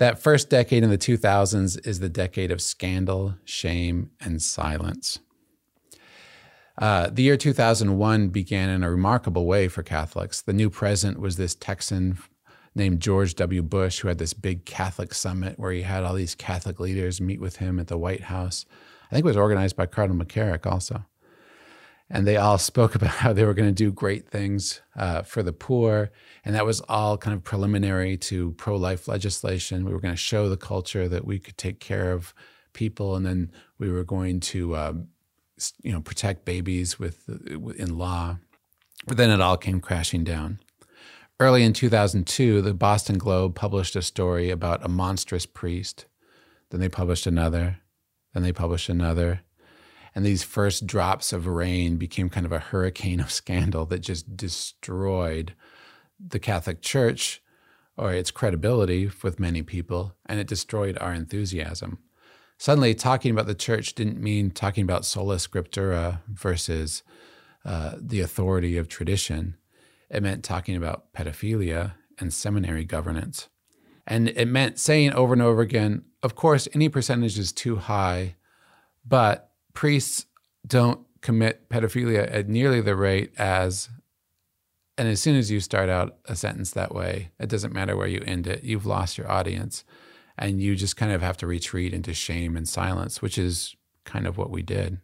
that 0.01 0.17
first 0.17 0.49
decade 0.49 0.83
in 0.83 0.89
the 0.89 0.97
2000s 0.97 1.87
is 1.87 1.99
the 1.99 2.09
decade 2.09 2.49
of 2.49 2.59
scandal, 2.59 3.35
shame, 3.45 4.09
and 4.19 4.41
silence. 4.41 5.19
Uh, 6.75 7.07
the 7.11 7.21
year 7.21 7.37
2001 7.37 8.29
began 8.29 8.69
in 8.69 8.81
a 8.81 8.89
remarkable 8.89 9.45
way 9.45 9.67
for 9.67 9.83
Catholics. 9.83 10.41
The 10.41 10.53
new 10.53 10.71
president 10.71 11.19
was 11.19 11.35
this 11.35 11.53
Texan 11.53 12.17
named 12.73 12.99
George 12.99 13.35
W. 13.35 13.61
Bush, 13.61 13.99
who 13.99 14.07
had 14.07 14.17
this 14.17 14.33
big 14.33 14.65
Catholic 14.65 15.13
summit 15.13 15.59
where 15.59 15.71
he 15.71 15.83
had 15.83 16.03
all 16.03 16.15
these 16.15 16.33
Catholic 16.33 16.79
leaders 16.79 17.21
meet 17.21 17.39
with 17.39 17.57
him 17.57 17.79
at 17.79 17.85
the 17.85 17.99
White 17.99 18.23
House. 18.23 18.65
I 19.11 19.13
think 19.13 19.23
it 19.23 19.29
was 19.29 19.37
organized 19.37 19.75
by 19.75 19.85
Cardinal 19.85 20.25
McCarrick 20.25 20.65
also. 20.65 21.05
And 22.13 22.27
they 22.27 22.37
all 22.37 22.57
spoke 22.71 22.93
about 22.93 23.09
how 23.09 23.33
they 23.33 23.45
were 23.45 23.53
going 23.53 23.69
to 23.69 23.73
do 23.73 23.91
great 23.91 24.29
things 24.29 24.81
uh, 24.95 25.23
for 25.23 25.41
the 25.41 25.53
poor. 25.53 26.11
And 26.45 26.53
that 26.53 26.65
was 26.65 26.81
all 26.81 27.17
kind 27.17 27.35
of 27.35 27.43
preliminary 27.43 28.17
to 28.17 28.51
pro 28.53 28.75
life 28.75 29.07
legislation. 29.07 29.85
We 29.85 29.93
were 29.93 30.01
going 30.01 30.13
to 30.13 30.17
show 30.17 30.49
the 30.49 30.57
culture 30.57 31.07
that 31.07 31.25
we 31.25 31.39
could 31.39 31.57
take 31.57 31.79
care 31.79 32.11
of 32.11 32.33
people. 32.73 33.15
And 33.15 33.25
then 33.25 33.51
we 33.79 33.89
were 33.89 34.03
going 34.03 34.41
to, 34.41 34.75
uh, 34.75 34.93
you 35.81 35.91
know, 35.91 36.01
protect 36.01 36.45
babies 36.45 36.99
with 36.99 37.27
in 37.77 37.97
law. 37.97 38.37
But 39.07 39.17
then 39.17 39.31
it 39.31 39.41
all 39.41 39.57
came 39.57 39.79
crashing 39.79 40.23
down. 40.23 40.59
Early 41.39 41.63
in 41.63 41.73
2002, 41.73 42.61
the 42.61 42.73
Boston 42.75 43.17
Globe 43.17 43.55
published 43.55 43.95
a 43.95 44.03
story 44.03 44.51
about 44.51 44.85
a 44.85 44.89
monstrous 44.89 45.47
priest. 45.47 46.05
Then 46.69 46.79
they 46.79 46.89
published 46.89 47.25
another. 47.25 47.79
Then 48.33 48.43
they 48.43 48.53
published 48.53 48.89
another. 48.89 49.41
And 50.13 50.25
these 50.25 50.43
first 50.43 50.85
drops 50.87 51.31
of 51.31 51.47
rain 51.47 51.97
became 51.97 52.29
kind 52.29 52.45
of 52.45 52.51
a 52.51 52.59
hurricane 52.59 53.19
of 53.19 53.31
scandal 53.41 53.85
that 53.87 53.99
just 53.99 54.35
destroyed 54.35 55.53
the 56.19 56.39
Catholic 56.39 56.81
Church 56.81 57.41
or 57.97 58.13
its 58.13 58.31
credibility 58.31 59.09
with 59.21 59.39
many 59.39 59.61
people, 59.61 60.15
and 60.25 60.39
it 60.39 60.47
destroyed 60.47 60.97
our 60.99 61.13
enthusiasm. 61.13 61.99
Suddenly, 62.57 62.95
talking 62.95 63.31
about 63.31 63.47
the 63.47 63.55
church 63.55 63.95
didn't 63.95 64.21
mean 64.21 64.51
talking 64.51 64.83
about 64.83 65.05
sola 65.05 65.35
scriptura 65.37 66.21
versus 66.27 67.03
uh, 67.65 67.95
the 67.99 68.21
authority 68.21 68.77
of 68.77 68.87
tradition. 68.87 69.55
It 70.09 70.23
meant 70.23 70.43
talking 70.43 70.75
about 70.75 71.11
pedophilia 71.13 71.93
and 72.19 72.33
seminary 72.33 72.85
governance. 72.85 73.49
And 74.05 74.29
it 74.29 74.47
meant 74.47 74.79
saying 74.79 75.13
over 75.13 75.33
and 75.33 75.41
over 75.41 75.61
again, 75.61 76.03
of 76.23 76.35
course, 76.35 76.67
any 76.73 76.89
percentage 76.89 77.37
is 77.37 77.51
too 77.51 77.77
high, 77.77 78.35
but 79.05 79.50
priests 79.73 80.25
don't 80.65 81.01
commit 81.21 81.69
pedophilia 81.69 82.27
at 82.33 82.47
nearly 82.47 82.81
the 82.81 82.95
rate 82.95 83.33
as, 83.37 83.89
and 84.97 85.07
as 85.07 85.21
soon 85.21 85.35
as 85.35 85.51
you 85.51 85.59
start 85.59 85.89
out 85.89 86.17
a 86.25 86.35
sentence 86.35 86.71
that 86.71 86.93
way, 86.93 87.31
it 87.39 87.49
doesn't 87.49 87.73
matter 87.73 87.95
where 87.95 88.07
you 88.07 88.21
end 88.25 88.47
it, 88.47 88.63
you've 88.63 88.85
lost 88.85 89.17
your 89.17 89.31
audience. 89.31 89.83
And 90.37 90.59
you 90.61 90.75
just 90.75 90.97
kind 90.97 91.11
of 91.11 91.21
have 91.21 91.37
to 91.37 91.47
retreat 91.47 91.93
into 91.93 92.13
shame 92.13 92.57
and 92.57 92.67
silence, 92.67 93.21
which 93.21 93.37
is 93.37 93.75
kind 94.05 94.25
of 94.25 94.37
what 94.37 94.49
we 94.49 94.63
did. 94.63 94.99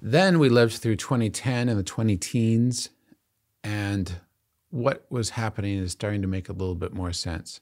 Then 0.00 0.38
we 0.38 0.48
lived 0.48 0.74
through 0.74 0.96
2010 0.96 1.68
and 1.68 1.78
the 1.78 1.82
20 1.82 2.16
teens, 2.16 2.90
and 3.64 4.20
what 4.70 5.06
was 5.10 5.30
happening 5.30 5.78
is 5.78 5.92
starting 5.92 6.22
to 6.22 6.28
make 6.28 6.48
a 6.48 6.52
little 6.52 6.74
bit 6.74 6.92
more 6.92 7.12
sense. 7.12 7.60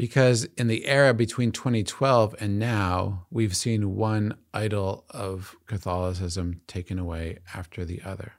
Because 0.00 0.44
in 0.56 0.66
the 0.66 0.86
era 0.86 1.12
between 1.12 1.52
2012 1.52 2.34
and 2.40 2.58
now, 2.58 3.26
we've 3.30 3.54
seen 3.54 3.96
one 3.96 4.34
idol 4.54 5.04
of 5.10 5.56
Catholicism 5.66 6.62
taken 6.66 6.98
away 6.98 7.40
after 7.54 7.84
the 7.84 8.00
other. 8.02 8.32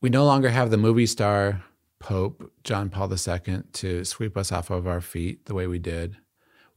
We 0.00 0.10
no 0.10 0.24
longer 0.24 0.50
have 0.50 0.70
the 0.70 0.76
movie 0.76 1.06
star 1.06 1.64
Pope 1.98 2.52
John 2.62 2.88
Paul 2.88 3.12
II 3.12 3.62
to 3.72 4.04
sweep 4.04 4.36
us 4.36 4.52
off 4.52 4.70
of 4.70 4.86
our 4.86 5.00
feet 5.00 5.46
the 5.46 5.54
way 5.54 5.66
we 5.66 5.80
did. 5.80 6.18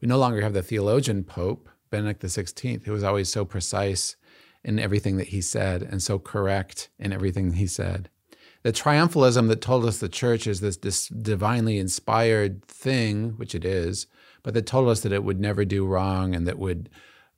We 0.01 0.07
no 0.07 0.17
longer 0.17 0.41
have 0.41 0.53
the 0.53 0.63
theologian 0.63 1.23
Pope 1.23 1.69
Benedict 1.91 2.23
XVI, 2.23 2.83
who 2.83 2.93
was 2.93 3.03
always 3.03 3.29
so 3.29 3.45
precise 3.45 4.15
in 4.63 4.79
everything 4.79 5.17
that 5.17 5.27
he 5.27 5.41
said 5.41 5.83
and 5.83 6.01
so 6.01 6.17
correct 6.17 6.89
in 6.97 7.13
everything 7.13 7.53
he 7.53 7.67
said. 7.67 8.09
The 8.63 8.71
triumphalism 8.71 9.47
that 9.49 9.61
told 9.61 9.85
us 9.85 9.97
the 9.97 10.09
church 10.09 10.45
is 10.45 10.61
this, 10.61 10.77
this 10.77 11.07
divinely 11.07 11.77
inspired 11.77 12.65
thing, 12.65 13.31
which 13.37 13.55
it 13.55 13.65
is, 13.65 14.07
but 14.43 14.53
that 14.53 14.65
told 14.65 14.89
us 14.89 15.01
that 15.01 15.11
it 15.11 15.23
would 15.23 15.39
never 15.39 15.65
do 15.65 15.85
wrong 15.85 16.35
and 16.35 16.47
that 16.47 16.59
would 16.59 16.89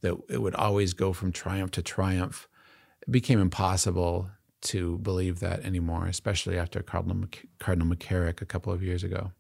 that 0.02 0.16
it 0.30 0.42
would 0.42 0.56
always 0.56 0.94
go 0.94 1.13
from 1.13 1.32
triumph 1.32 1.72
to 1.72 1.82
triumph. 1.82 2.48
It 3.02 3.12
became 3.12 3.39
impossible 3.39 4.30
to 4.63 4.98
believe 5.00 5.39
that 5.39 5.63
anymore, 5.63 6.08
especially 6.08 6.58
after 6.58 6.82
Cardinal, 6.82 7.28
Cardinal 7.60 7.88
McCarrick 7.88 8.42
a 8.42 8.46
couple 8.46 8.72
of 8.72 8.84
years 8.84 9.04
ago. 9.04 9.32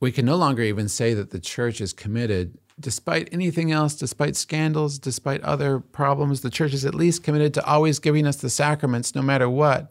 We 0.00 0.12
can 0.12 0.26
no 0.26 0.36
longer 0.36 0.62
even 0.62 0.88
say 0.88 1.12
that 1.14 1.30
the 1.30 1.40
church 1.40 1.80
is 1.80 1.92
committed, 1.92 2.56
despite 2.78 3.28
anything 3.32 3.72
else, 3.72 3.94
despite 3.94 4.36
scandals, 4.36 4.98
despite 4.98 5.42
other 5.42 5.80
problems, 5.80 6.40
the 6.40 6.50
church 6.50 6.72
is 6.72 6.84
at 6.84 6.94
least 6.94 7.24
committed 7.24 7.52
to 7.54 7.64
always 7.64 7.98
giving 7.98 8.26
us 8.26 8.36
the 8.36 8.50
sacraments 8.50 9.14
no 9.14 9.22
matter 9.22 9.48
what. 9.48 9.90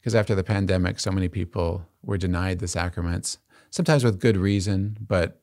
Because 0.00 0.14
after 0.14 0.34
the 0.34 0.44
pandemic, 0.44 0.98
so 1.00 1.12
many 1.12 1.28
people 1.28 1.86
were 2.02 2.16
denied 2.16 2.58
the 2.58 2.68
sacraments, 2.68 3.38
sometimes 3.72 4.04
with 4.04 4.20
good 4.20 4.36
reason, 4.36 4.96
but 5.04 5.42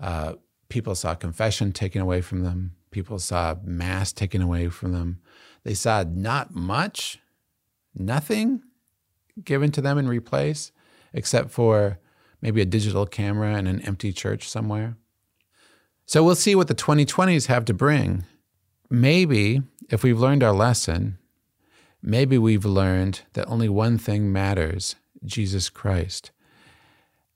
uh, 0.00 0.34
people 0.68 0.94
saw 0.94 1.16
confession 1.16 1.72
taken 1.72 2.00
away 2.00 2.20
from 2.20 2.44
them, 2.44 2.76
people 2.92 3.18
saw 3.18 3.56
Mass 3.64 4.12
taken 4.12 4.40
away 4.40 4.68
from 4.68 4.92
them 4.92 5.20
they 5.64 5.74
saw 5.74 6.04
not 6.08 6.54
much, 6.54 7.18
nothing 7.94 8.62
given 9.42 9.70
to 9.72 9.80
them 9.80 9.98
in 9.98 10.08
replace, 10.08 10.72
except 11.12 11.50
for 11.50 11.98
maybe 12.40 12.60
a 12.60 12.66
digital 12.66 13.06
camera 13.06 13.54
and 13.54 13.68
an 13.68 13.80
empty 13.82 14.12
church 14.12 14.48
somewhere. 14.48 14.96
So 16.06 16.24
we'll 16.24 16.34
see 16.34 16.54
what 16.54 16.68
the 16.68 16.74
2020s 16.74 17.46
have 17.46 17.64
to 17.66 17.74
bring. 17.74 18.24
Maybe 18.88 19.62
if 19.90 20.02
we've 20.02 20.18
learned 20.18 20.42
our 20.42 20.52
lesson, 20.52 21.18
maybe 22.02 22.38
we've 22.38 22.64
learned 22.64 23.22
that 23.34 23.46
only 23.46 23.68
one 23.68 23.98
thing 23.98 24.32
matters 24.32 24.96
Jesus 25.24 25.68
Christ. 25.68 26.30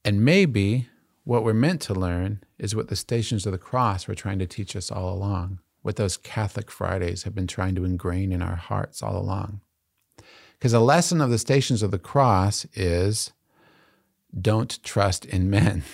And 0.05 0.25
maybe 0.25 0.89
what 1.25 1.45
we're 1.45 1.55
meant 1.55 1.81
to 1.83 1.95
learn 1.95 2.43
is 2.59 2.77
what 2.77 2.89
the 2.89 2.97
stations 2.97 3.47
of 3.47 3.53
the 3.53 3.59
cross 3.59 4.07
were 4.07 4.15
trying 4.15 4.39
to 4.39 4.47
teach 4.47 4.77
us 4.77 4.91
all 4.91 5.13
along 5.13 5.61
what 5.85 5.97
those 5.97 6.17
Catholic 6.17 6.71
Fridays 6.71 7.25
have 7.25 7.35
been 7.35 7.47
trying 7.47 7.75
to 7.75 7.85
ingrain 7.85 8.33
in 8.33 8.41
our 8.41 8.57
hearts 8.57 9.03
all 9.03 9.19
along. 9.19 9.61
Because 10.55 10.73
a 10.73 10.81
lesson 10.81 11.21
of 11.21 11.29
the 11.29 11.37
Stations 11.37 11.83
of 11.83 11.91
the 11.91 11.99
Cross 11.99 12.65
is 12.73 13.33
don't 14.41 14.83
trust 14.83 15.25
in 15.27 15.49
men. 15.49 15.85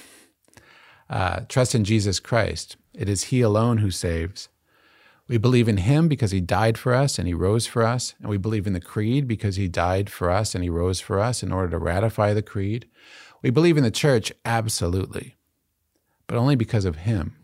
Uh, 1.09 1.41
trust 1.49 1.75
in 1.75 1.83
Jesus 1.83 2.21
Christ. 2.21 2.77
It 2.95 3.09
is 3.09 3.25
He 3.25 3.41
alone 3.41 3.79
who 3.79 3.91
saves. 3.91 4.49
We 5.27 5.39
believe 5.39 5.69
in 5.69 5.79
Him 5.79 6.07
because 6.07 6.31
He 6.31 6.41
died 6.41 6.79
for 6.79 6.95
us 6.95 7.19
and 7.19 7.27
He 7.27 7.35
rose 7.35 7.67
for 7.67 7.83
us. 7.83 8.15
And 8.21 8.29
we 8.29 8.37
believe 8.37 8.65
in 8.65 8.75
the 8.75 8.81
Creed 8.81 9.27
because 9.27 9.57
He 9.57 9.67
died 9.67 10.09
for 10.09 10.31
us 10.31 10.55
and 10.55 10.63
He 10.63 10.71
rose 10.71 11.01
for 11.01 11.19
us 11.19 11.43
in 11.43 11.51
order 11.51 11.71
to 11.71 11.79
ratify 11.79 12.33
the 12.33 12.43
Creed. 12.43 12.87
We 13.43 13.51
believe 13.51 13.77
in 13.77 13.85
the 13.85 13.91
Church, 13.91 14.33
absolutely, 14.45 15.37
but 16.27 16.37
only 16.37 16.57
because 16.57 16.85
of 16.85 16.97
Him. 16.97 17.37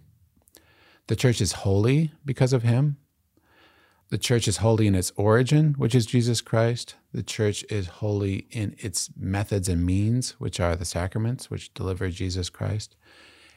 The 1.08 1.16
church 1.16 1.40
is 1.40 1.52
holy 1.52 2.12
because 2.24 2.52
of 2.52 2.64
him. 2.64 2.96
The 4.08 4.18
church 4.18 4.48
is 4.48 4.58
holy 4.58 4.86
in 4.86 4.94
its 4.94 5.12
origin, 5.16 5.74
which 5.78 5.94
is 5.94 6.06
Jesus 6.06 6.40
Christ. 6.40 6.96
The 7.12 7.22
church 7.22 7.64
is 7.70 7.86
holy 7.86 8.46
in 8.50 8.74
its 8.78 9.10
methods 9.16 9.68
and 9.68 9.84
means, 9.84 10.32
which 10.38 10.58
are 10.58 10.76
the 10.76 10.84
sacraments, 10.84 11.50
which 11.50 11.72
deliver 11.74 12.08
Jesus 12.10 12.50
Christ. 12.50 12.96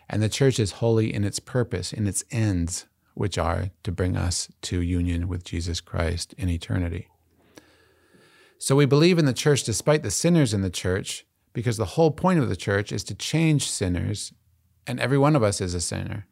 And 0.07 0.21
the 0.21 0.29
church 0.29 0.59
is 0.59 0.73
holy 0.73 1.13
in 1.13 1.23
its 1.23 1.39
purpose, 1.39 1.91
in 1.91 2.07
its 2.07 2.23
ends, 2.31 2.85
which 3.13 3.37
are 3.37 3.69
to 3.83 3.91
bring 3.91 4.15
us 4.15 4.49
to 4.63 4.81
union 4.81 5.27
with 5.27 5.43
Jesus 5.43 5.81
Christ 5.81 6.33
in 6.37 6.49
eternity. 6.49 7.07
So 8.59 8.75
we 8.75 8.85
believe 8.85 9.17
in 9.17 9.25
the 9.25 9.33
church 9.33 9.63
despite 9.63 10.03
the 10.03 10.11
sinners 10.11 10.53
in 10.53 10.61
the 10.61 10.69
church, 10.69 11.25
because 11.53 11.77
the 11.77 11.85
whole 11.85 12.11
point 12.11 12.39
of 12.39 12.49
the 12.49 12.55
church 12.55 12.91
is 12.91 13.03
to 13.05 13.15
change 13.15 13.69
sinners, 13.69 14.33
and 14.87 14.99
every 14.99 15.17
one 15.17 15.35
of 15.35 15.43
us 15.43 15.61
is 15.61 15.73
a 15.73 15.81
sinner. 15.81 16.27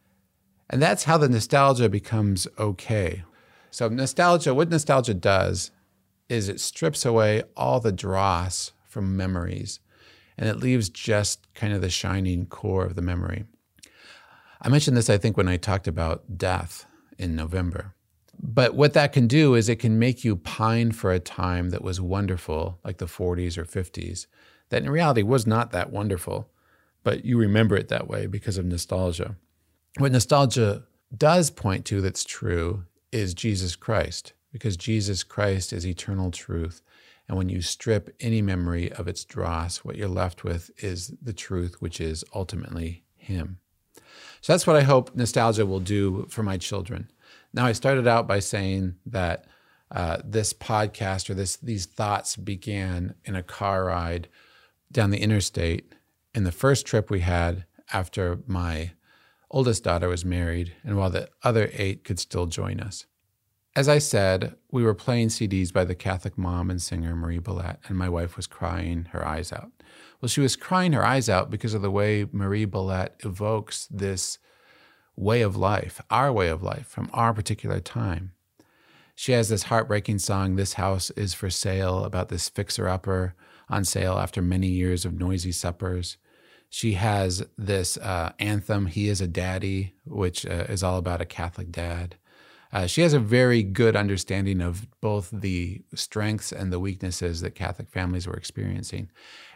And 0.69 0.81
that's 0.81 1.05
how 1.05 1.17
the 1.17 1.29
nostalgia 1.29 1.89
becomes 1.89 2.47
okay. 2.59 3.23
So, 3.71 3.87
nostalgia, 3.89 4.53
what 4.53 4.69
nostalgia 4.69 5.13
does 5.13 5.71
is 6.29 6.49
it 6.49 6.59
strips 6.59 7.05
away 7.05 7.43
all 7.55 7.79
the 7.79 7.91
dross 7.91 8.73
from 8.85 9.15
memories 9.15 9.79
and 10.37 10.47
it 10.49 10.57
leaves 10.57 10.89
just 10.89 11.51
kind 11.53 11.73
of 11.73 11.81
the 11.81 11.89
shining 11.89 12.45
core 12.45 12.85
of 12.85 12.95
the 12.95 13.01
memory. 13.01 13.45
I 14.61 14.69
mentioned 14.69 14.97
this, 14.97 15.09
I 15.09 15.17
think, 15.17 15.37
when 15.37 15.47
I 15.47 15.57
talked 15.57 15.87
about 15.87 16.37
death 16.37 16.85
in 17.17 17.35
November. 17.35 17.93
But 18.39 18.75
what 18.75 18.93
that 18.93 19.13
can 19.13 19.27
do 19.27 19.55
is 19.55 19.67
it 19.67 19.77
can 19.77 19.97
make 19.97 20.23
you 20.23 20.35
pine 20.35 20.91
for 20.91 21.11
a 21.11 21.19
time 21.19 21.71
that 21.71 21.81
was 21.81 21.99
wonderful, 21.99 22.79
like 22.83 22.97
the 22.97 23.05
40s 23.05 23.57
or 23.57 23.65
50s, 23.65 24.27
that 24.69 24.83
in 24.83 24.89
reality 24.89 25.23
was 25.23 25.47
not 25.47 25.71
that 25.71 25.91
wonderful, 25.91 26.49
but 27.03 27.25
you 27.25 27.37
remember 27.37 27.75
it 27.75 27.87
that 27.89 28.07
way 28.07 28.27
because 28.27 28.57
of 28.57 28.65
nostalgia. 28.65 29.35
What 29.97 30.11
nostalgia 30.11 30.83
does 31.15 31.49
point 31.49 31.85
to 31.85 32.01
that's 32.01 32.23
true 32.23 32.83
is 33.11 33.33
Jesus 33.33 33.75
Christ, 33.75 34.33
because 34.51 34.77
Jesus 34.77 35.23
Christ 35.23 35.71
is 35.71 35.87
eternal 35.87 36.31
truth. 36.31 36.81
And 37.27 37.37
when 37.37 37.49
you 37.49 37.61
strip 37.61 38.15
any 38.19 38.41
memory 38.41 38.91
of 38.91 39.07
its 39.07 39.25
dross, 39.25 39.79
what 39.79 39.95
you're 39.95 40.07
left 40.07 40.43
with 40.43 40.71
is 40.77 41.13
the 41.21 41.33
truth, 41.33 41.81
which 41.81 41.99
is 41.99 42.23
ultimately 42.33 43.03
Him. 43.15 43.59
So 44.41 44.53
that's 44.53 44.67
what 44.67 44.75
I 44.75 44.83
hope 44.83 45.15
nostalgia 45.15 45.65
will 45.65 45.79
do 45.79 46.27
for 46.29 46.43
my 46.43 46.57
children. 46.57 47.09
Now, 47.53 47.65
I 47.65 47.71
started 47.71 48.07
out 48.07 48.27
by 48.27 48.39
saying 48.39 48.95
that 49.05 49.45
uh, 49.91 50.17
this 50.23 50.53
podcast 50.53 51.29
or 51.29 51.33
this 51.33 51.55
these 51.57 51.85
thoughts 51.85 52.35
began 52.35 53.15
in 53.23 53.35
a 53.35 53.43
car 53.43 53.85
ride 53.85 54.27
down 54.91 55.11
the 55.11 55.21
interstate. 55.21 55.93
In 56.33 56.43
the 56.43 56.51
first 56.51 56.85
trip 56.85 57.09
we 57.09 57.21
had 57.21 57.65
after 57.91 58.39
my 58.47 58.91
oldest 59.49 59.83
daughter 59.83 60.07
was 60.09 60.25
married, 60.25 60.73
and 60.83 60.97
while 60.97 61.09
the 61.09 61.29
other 61.43 61.69
eight 61.73 62.03
could 62.03 62.19
still 62.19 62.45
join 62.45 62.79
us. 62.79 63.05
As 63.75 63.87
I 63.87 63.99
said, 63.99 64.55
we 64.71 64.83
were 64.83 64.95
playing 64.95 65.27
CDs 65.27 65.71
by 65.71 65.85
the 65.85 65.95
Catholic 65.95 66.37
mom 66.37 66.69
and 66.69 66.81
singer 66.81 67.15
Marie 67.15 67.39
Bellet, 67.39 67.77
and 67.87 67.97
my 67.97 68.09
wife 68.09 68.35
was 68.35 68.47
crying 68.47 69.05
her 69.11 69.25
eyes 69.25 69.53
out. 69.53 69.71
Well, 70.19 70.29
she 70.29 70.41
was 70.41 70.55
crying 70.55 70.93
her 70.93 71.05
eyes 71.05 71.29
out 71.29 71.51
because 71.51 71.75
of 71.75 71.83
the 71.83 71.91
way 71.91 72.25
Marie 72.31 72.65
Bellet 72.65 73.13
evokes 73.23 73.87
this 73.91 74.39
way 75.15 75.41
of 75.41 75.55
life, 75.55 76.01
our 76.09 76.33
way 76.33 76.47
of 76.47 76.63
life, 76.63 76.87
from 76.87 77.09
our 77.13 77.33
particular 77.33 77.79
time. 77.79 78.31
She 79.13 79.31
has 79.31 79.49
this 79.49 79.63
heartbreaking 79.63 80.19
song, 80.19 80.55
This 80.55 80.73
House 80.73 81.09
is 81.11 81.33
for 81.33 81.49
Sale, 81.49 82.03
about 82.03 82.29
this 82.29 82.49
fixer 82.49 82.87
upper 82.87 83.35
on 83.69 83.83
sale 83.85 84.17
after 84.17 84.41
many 84.41 84.67
years 84.67 85.05
of 85.05 85.19
noisy 85.19 85.51
suppers. 85.51 86.17
She 86.69 86.93
has 86.93 87.45
this 87.57 87.97
uh, 87.97 88.33
anthem, 88.39 88.87
He 88.87 89.07
is 89.07 89.21
a 89.21 89.27
Daddy, 89.27 89.93
which 90.05 90.45
uh, 90.45 90.65
is 90.69 90.83
all 90.83 90.97
about 90.97 91.21
a 91.21 91.25
Catholic 91.25 91.71
dad. 91.71 92.15
Uh, 92.73 92.85
she 92.85 93.01
has 93.01 93.13
a 93.13 93.19
very 93.19 93.63
good 93.63 93.95
understanding 93.95 94.61
of 94.61 94.87
both 94.99 95.29
the 95.31 95.81
strengths 95.95 96.51
and 96.51 96.71
the 96.71 96.79
weaknesses 96.79 97.39
that 97.41 97.55
Catholic 97.55 97.89
families 97.89 98.27
were 98.27 98.35
experiencing. 98.35 99.09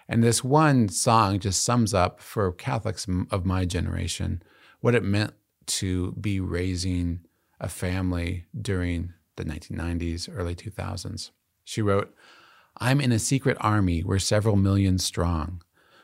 And 0.08 0.24
this 0.24 0.44
one 0.44 0.88
song 0.90 1.40
just 1.40 1.64
sums 1.64 1.94
up 1.94 2.22
for 2.22 2.52
Catholics 2.54 3.08
of 3.30 3.46
my 3.46 3.66
generation 3.66 4.42
what 4.80 4.96
it 4.96 5.04
meant 5.04 5.34
to 5.68 6.12
be 6.14 6.40
raising 6.40 7.22
a 7.60 7.70
family 7.70 8.46
during 8.60 9.14
the 9.36 9.46
1990s, 9.46 10.30
early 10.34 10.56
2000s. 10.56 11.32
She 11.64 11.82
wrote, 11.82 12.14
I'm 12.78 13.02
in 13.02 13.12
a 13.12 13.20
secret 13.20 13.58
army, 13.60 14.04
we're 14.04 14.20
several 14.20 14.56
million 14.56 14.98
strong. 14.98 15.62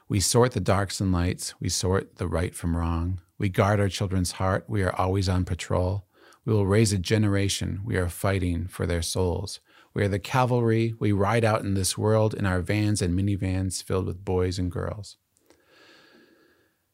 We 0.10 0.20
sort 0.20 0.54
the 0.54 0.60
darks 0.62 1.02
and 1.02 1.12
lights. 1.12 1.54
We 1.60 1.68
sort 1.70 2.16
the 2.16 2.28
right 2.28 2.56
from 2.56 2.78
wrong. 2.78 3.20
We 3.38 3.50
guard 3.50 3.80
our 3.80 3.90
children's 3.90 4.34
heart. 4.34 4.66
We 4.68 4.82
are 4.84 4.96
always 4.96 5.28
on 5.28 5.44
patrol. 5.44 6.08
We 6.46 6.54
will 6.54 6.66
raise 6.66 6.94
a 6.94 6.98
generation. 6.98 7.82
We 7.84 7.98
are 7.98 8.08
fighting 8.08 8.68
for 8.68 8.86
their 8.86 9.02
souls. 9.02 9.60
We 9.94 10.04
are 10.04 10.08
the 10.08 10.20
cavalry. 10.20 10.94
We 10.98 11.12
ride 11.12 11.44
out 11.44 11.62
in 11.62 11.74
this 11.74 11.98
world 11.98 12.34
in 12.34 12.46
our 12.46 12.62
vans 12.62 13.02
and 13.02 13.18
minivans 13.18 13.84
filled 13.84 14.06
with 14.06 14.24
boys 14.24 14.58
and 14.58 14.72
girls. 14.72 15.18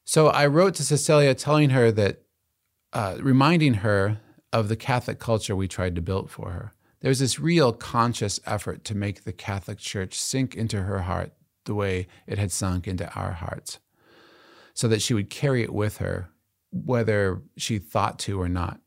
So 0.05 0.27
I 0.27 0.47
wrote 0.47 0.73
to 0.75 0.83
Cecilia 0.83 1.35
telling 1.35 1.69
her 1.69 1.91
that 1.91 2.23
uh, 2.93 3.17
reminding 3.19 3.75
her 3.75 4.19
of 4.51 4.69
the 4.69 4.75
Catholic 4.75 5.19
culture 5.19 5.55
we 5.55 5.67
tried 5.67 5.95
to 5.95 6.01
build 6.01 6.31
for 6.31 6.51
her. 6.51 6.73
There's 7.03 7.19
this 7.19 7.37
real 7.37 7.73
conscious 7.73 8.39
effort 8.45 8.85
to 8.85 8.95
make 8.95 9.25
the 9.25 9.33
Catholic 9.33 9.77
Church 9.77 10.17
sink 10.17 10.55
into 10.55 10.83
her 10.83 11.01
heart 11.01 11.33
the 11.65 11.75
way 11.75 12.07
it 12.25 12.37
had 12.37 12.49
sunk 12.49 12.87
into 12.87 13.13
our 13.13 13.33
hearts, 13.33 13.79
so 14.73 14.87
that 14.87 15.01
she 15.01 15.13
would 15.13 15.29
carry 15.29 15.63
it 15.63 15.73
with 15.73 15.97
her, 15.97 16.29
whether 16.71 17.41
she 17.57 17.77
thought 17.77 18.19
to 18.19 18.41
or 18.41 18.47
not. 18.47 18.79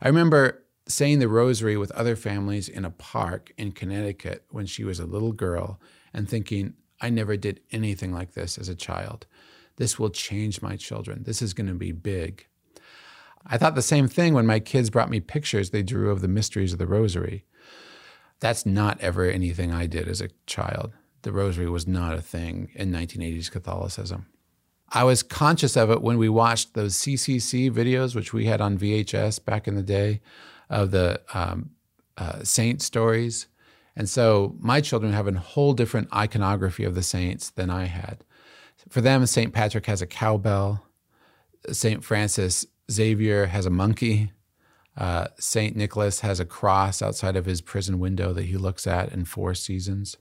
I 0.00 0.06
remember 0.06 0.62
saying 0.86 1.18
the 1.18 1.28
rosary 1.28 1.76
with 1.76 1.90
other 1.90 2.14
families 2.14 2.68
in 2.68 2.84
a 2.84 2.90
park 2.90 3.52
in 3.58 3.72
Connecticut 3.72 4.44
when 4.50 4.66
she 4.66 4.84
was 4.84 5.00
a 5.00 5.06
little 5.06 5.32
girl 5.32 5.80
and 6.14 6.28
thinking, 6.28 6.74
I 7.00 7.10
never 7.10 7.36
did 7.36 7.60
anything 7.72 8.12
like 8.12 8.34
this 8.34 8.58
as 8.58 8.68
a 8.68 8.76
child. 8.76 9.26
This 9.76 9.98
will 9.98 10.10
change 10.10 10.62
my 10.62 10.76
children. 10.76 11.24
This 11.24 11.42
is 11.42 11.52
going 11.52 11.68
to 11.68 11.74
be 11.74 11.90
big. 11.90 12.46
I 13.46 13.58
thought 13.58 13.74
the 13.74 13.82
same 13.82 14.08
thing 14.08 14.34
when 14.34 14.46
my 14.46 14.60
kids 14.60 14.90
brought 14.90 15.10
me 15.10 15.20
pictures 15.20 15.70
they 15.70 15.82
drew 15.82 16.10
of 16.10 16.20
the 16.20 16.28
mysteries 16.28 16.72
of 16.72 16.78
the 16.78 16.86
rosary. 16.86 17.44
That's 18.40 18.64
not 18.64 19.00
ever 19.00 19.24
anything 19.24 19.72
I 19.72 19.86
did 19.86 20.08
as 20.08 20.20
a 20.20 20.30
child. 20.46 20.92
The 21.22 21.32
rosary 21.32 21.68
was 21.68 21.86
not 21.86 22.14
a 22.14 22.22
thing 22.22 22.70
in 22.74 22.90
1980s 22.90 23.50
Catholicism. 23.50 24.26
I 24.92 25.04
was 25.04 25.22
conscious 25.22 25.76
of 25.76 25.90
it 25.90 26.02
when 26.02 26.18
we 26.18 26.28
watched 26.28 26.74
those 26.74 26.96
CCC 26.96 27.70
videos, 27.70 28.14
which 28.14 28.32
we 28.32 28.46
had 28.46 28.60
on 28.60 28.78
VHS 28.78 29.44
back 29.44 29.68
in 29.68 29.76
the 29.76 29.82
day, 29.82 30.20
of 30.68 30.90
the 30.92 31.20
um, 31.34 31.70
uh, 32.16 32.42
saint 32.44 32.80
stories. 32.80 33.48
And 33.96 34.08
so 34.08 34.56
my 34.58 34.80
children 34.80 35.12
have 35.12 35.26
a 35.26 35.38
whole 35.38 35.74
different 35.74 36.08
iconography 36.14 36.84
of 36.84 36.94
the 36.94 37.02
saints 37.02 37.50
than 37.50 37.70
I 37.70 37.84
had. 37.84 38.24
For 38.88 39.00
them, 39.00 39.26
St. 39.26 39.52
Patrick 39.52 39.86
has 39.86 40.00
a 40.00 40.06
cowbell, 40.06 40.86
St. 41.70 42.02
Francis 42.02 42.64
Xavier 42.90 43.46
has 43.46 43.66
a 43.66 43.70
monkey. 43.70 44.32
Uh, 44.96 45.28
Saint 45.38 45.76
Nicholas 45.76 46.20
has 46.20 46.40
a 46.40 46.44
cross 46.44 47.00
outside 47.00 47.36
of 47.36 47.46
his 47.46 47.60
prison 47.60 47.98
window 47.98 48.32
that 48.32 48.46
he 48.46 48.56
looks 48.56 48.86
at 48.86 49.12
in 49.12 49.24
four 49.24 49.54
seasons. 49.54 50.16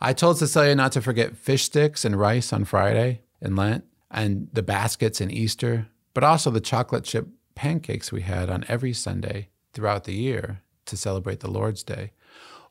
I 0.00 0.12
told 0.12 0.38
Cecilia 0.38 0.74
not 0.74 0.92
to 0.92 1.02
forget 1.02 1.36
fish 1.36 1.64
sticks 1.64 2.04
and 2.04 2.18
rice 2.18 2.52
on 2.52 2.64
Friday 2.64 3.22
in 3.40 3.56
Lent 3.56 3.84
and 4.10 4.48
the 4.52 4.62
baskets 4.62 5.20
in 5.20 5.30
Easter, 5.30 5.88
but 6.14 6.24
also 6.24 6.50
the 6.50 6.60
chocolate 6.60 7.04
chip 7.04 7.28
pancakes 7.54 8.12
we 8.12 8.22
had 8.22 8.50
on 8.50 8.64
every 8.68 8.92
Sunday 8.92 9.48
throughout 9.72 10.04
the 10.04 10.14
year 10.14 10.62
to 10.84 10.96
celebrate 10.96 11.40
the 11.40 11.50
Lord's 11.50 11.82
Day, 11.82 12.12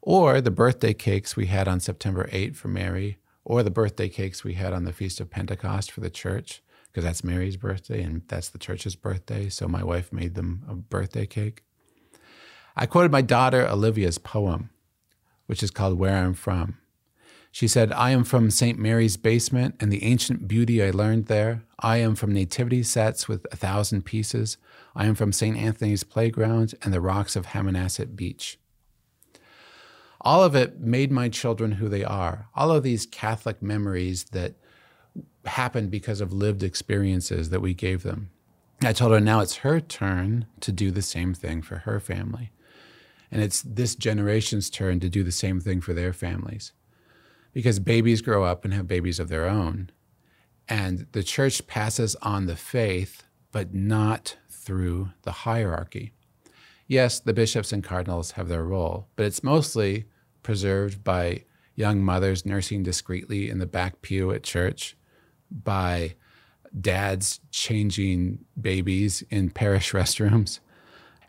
or 0.01 0.39
the 0.39 0.51
birthday 0.51 0.93
cakes 0.93 1.35
we 1.35 1.47
had 1.47 1.67
on 1.67 1.79
September 1.79 2.29
8 2.31 2.55
for 2.55 2.67
Mary, 2.67 3.17
or 3.43 3.61
the 3.63 3.71
birthday 3.71 4.07
cakes 4.07 4.43
we 4.43 4.53
had 4.53 4.71
on 4.71 4.85
the 4.85 4.93
Feast 4.93 5.19
of 5.19 5.29
Pentecost 5.29 5.91
for 5.91 6.01
the 6.01 6.09
church 6.09 6.61
because 6.95 7.03
that's 7.03 7.25
Mary's 7.25 7.57
birthday 7.57 8.01
and 8.01 8.21
that's 8.29 8.47
the 8.47 8.57
church's 8.57 8.95
birthday. 8.95 9.49
So 9.49 9.67
my 9.67 9.83
wife 9.83 10.13
made 10.13 10.35
them 10.35 10.63
a 10.65 10.75
birthday 10.75 11.25
cake. 11.25 11.65
I 12.73 12.85
quoted 12.85 13.11
my 13.11 13.21
daughter 13.21 13.67
Olivia's 13.67 14.17
poem, 14.17 14.69
which 15.45 15.61
is 15.61 15.71
called 15.71 15.99
Where 15.99 16.15
I'm 16.15 16.33
From. 16.33 16.77
She 17.51 17.67
said, 17.67 17.91
I 17.91 18.11
am 18.11 18.23
from 18.23 18.49
St. 18.49 18.79
Mary's 18.79 19.17
basement 19.17 19.75
and 19.81 19.91
the 19.91 20.05
ancient 20.05 20.47
beauty 20.47 20.81
I 20.81 20.91
learned 20.91 21.25
there. 21.25 21.63
I 21.79 21.97
am 21.97 22.15
from 22.15 22.31
nativity 22.31 22.81
sets 22.81 23.27
with 23.27 23.45
a 23.51 23.57
thousand 23.57 24.03
pieces. 24.03 24.55
I 24.95 25.05
am 25.05 25.15
from 25.15 25.33
St. 25.33 25.57
Anthony's 25.57 26.05
playground 26.05 26.75
and 26.81 26.93
the 26.93 27.01
rocks 27.01 27.35
of 27.35 27.47
Hammonasset 27.47 28.15
Beach. 28.15 28.57
All 30.21 30.45
of 30.45 30.55
it 30.55 30.79
made 30.79 31.11
my 31.11 31.27
children 31.27 31.73
who 31.73 31.89
they 31.89 32.05
are. 32.05 32.47
All 32.55 32.71
of 32.71 32.83
these 32.83 33.05
Catholic 33.05 33.61
memories 33.61 34.23
that 34.31 34.55
happened 35.45 35.91
because 35.91 36.21
of 36.21 36.33
lived 36.33 36.63
experiences 36.63 37.49
that 37.49 37.61
we 37.61 37.73
gave 37.73 38.03
them. 38.03 38.29
I 38.81 38.93
told 38.93 39.11
her 39.11 39.19
now 39.19 39.39
it's 39.39 39.57
her 39.57 39.79
turn 39.79 40.47
to 40.61 40.71
do 40.71 40.91
the 40.91 41.01
same 41.01 41.33
thing 41.33 41.61
for 41.61 41.77
her 41.79 41.99
family. 41.99 42.51
And 43.31 43.41
it's 43.41 43.61
this 43.61 43.95
generation's 43.95 44.69
turn 44.69 44.99
to 44.99 45.09
do 45.09 45.23
the 45.23 45.31
same 45.31 45.59
thing 45.59 45.81
for 45.81 45.93
their 45.93 46.13
families. 46.13 46.73
Because 47.53 47.79
babies 47.79 48.21
grow 48.21 48.43
up 48.43 48.65
and 48.65 48.73
have 48.73 48.87
babies 48.87 49.19
of 49.19 49.29
their 49.29 49.47
own. 49.47 49.89
And 50.67 51.07
the 51.11 51.23
church 51.23 51.65
passes 51.67 52.15
on 52.17 52.47
the 52.47 52.55
faith, 52.55 53.23
but 53.51 53.73
not 53.73 54.37
through 54.49 55.11
the 55.21 55.31
hierarchy. 55.31 56.11
Yes, 56.87 57.19
the 57.19 57.33
bishops 57.33 57.71
and 57.71 57.83
cardinals 57.83 58.31
have 58.31 58.47
their 58.47 58.63
role, 58.63 59.07
but 59.15 59.25
it's 59.25 59.43
mostly 59.43 60.05
preserved 60.43 61.03
by 61.03 61.43
young 61.75 62.03
mothers 62.03 62.45
nursing 62.45 62.83
discreetly 62.83 63.49
in 63.49 63.59
the 63.59 63.65
back 63.65 64.01
pew 64.01 64.31
at 64.31 64.43
church 64.43 64.95
by 65.63 66.15
dads 66.79 67.39
changing 67.51 68.43
babies 68.59 69.23
in 69.29 69.49
parish 69.49 69.91
restrooms. 69.93 70.59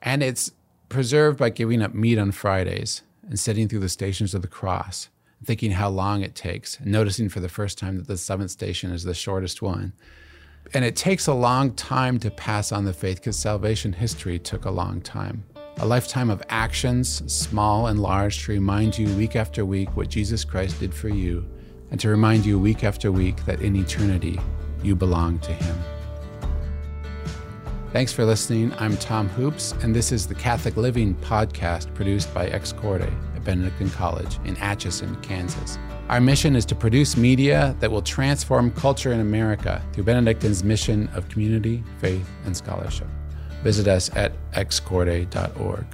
And 0.03 0.23
it's 0.23 0.53
preserved 0.89 1.39
by 1.39 1.51
giving 1.51 1.83
up 1.83 1.95
meat 1.95 2.19
on 2.19 2.33
Fridays 2.33 3.03
and 3.29 3.39
sitting 3.39 3.69
through 3.69 3.81
the 3.81 3.89
stations 3.89 4.35
of 4.35 4.43
the 4.43 4.49
cross, 4.49 5.09
thinking 5.45 5.73
how 5.73 5.89
long 5.89 6.23
it 6.23 6.35
takes, 6.35 6.79
noticing 6.85 7.29
for 7.29 7.41
the 7.41 7.49
first 7.49 7.79
time 7.79 7.97
that 7.97 8.07
the 8.07 8.17
seventh 8.17 8.51
station 8.51 8.93
is 8.93 9.05
the 9.05 9.15
shortest 9.15 9.63
one. 9.63 9.93
And 10.75 10.85
it 10.85 10.97
takes 10.97 11.27
a 11.27 11.35
long 11.35 11.75
time 11.75 12.19
to 12.21 12.31
pass 12.31 12.73
on 12.73 12.85
the 12.85 12.93
faith 12.93 13.19
because 13.19 13.39
salvation 13.39 13.93
history 13.93 14.39
took 14.39 14.65
a 14.65 14.71
long 14.71 15.01
time. 15.01 15.45
A 15.79 15.87
lifetime 15.87 16.31
of 16.31 16.43
actions, 16.49 17.23
small 17.33 17.87
and 17.89 18.01
large, 18.01 18.45
to 18.45 18.53
remind 18.53 18.97
you 18.99 19.15
week 19.17 19.37
after 19.37 19.65
week 19.65 19.97
what 19.97 20.09
Jesus 20.09 20.45
Christ 20.45 20.81
did 20.81 20.95
for 20.95 21.09
you 21.09 21.47
and 21.91 22.01
to 22.01 22.09
remind 22.09 22.45
you 22.45 22.59
week 22.59 22.85
after 22.85 23.13
week 23.13 23.45
that 23.47 23.61
in 23.61 23.77
eternity 23.77 24.41
you 24.83 24.97
belong 24.97 25.39
to 25.41 25.53
Him. 25.53 25.77
Thanks 27.93 28.13
for 28.13 28.25
listening. 28.25 28.73
I'm 28.79 28.97
Tom 28.99 29.29
Hoopes, 29.29 29.73
and 29.83 29.95
this 29.95 30.13
is 30.13 30.27
the 30.27 30.35
Catholic 30.35 30.77
Living 30.77 31.15
podcast 31.15 31.93
produced 31.95 32.33
by 32.35 32.49
Ex 32.49 32.73
Corde 32.73 33.03
at 33.03 33.45
Benedictine 33.45 33.91
College 33.91 34.39
in 34.45 34.57
Atchison, 34.59 35.17
Kansas. 35.23 35.79
Our 36.09 36.21
mission 36.21 36.55
is 36.55 36.65
to 36.67 36.75
produce 36.75 37.17
media 37.17 37.75
that 37.81 37.91
will 37.91 38.03
transform 38.03 38.71
culture 38.71 39.13
in 39.13 39.21
America 39.21 39.83
through 39.93 40.05
Benedictine's 40.05 40.63
mission 40.63 41.09
of 41.15 41.29
community, 41.29 41.83
faith, 41.99 42.29
and 42.45 42.57
scholarship. 42.57 43.09
Visit 43.63 43.89
us 43.89 44.15
at 44.15 44.33
excorde.org. 44.53 45.87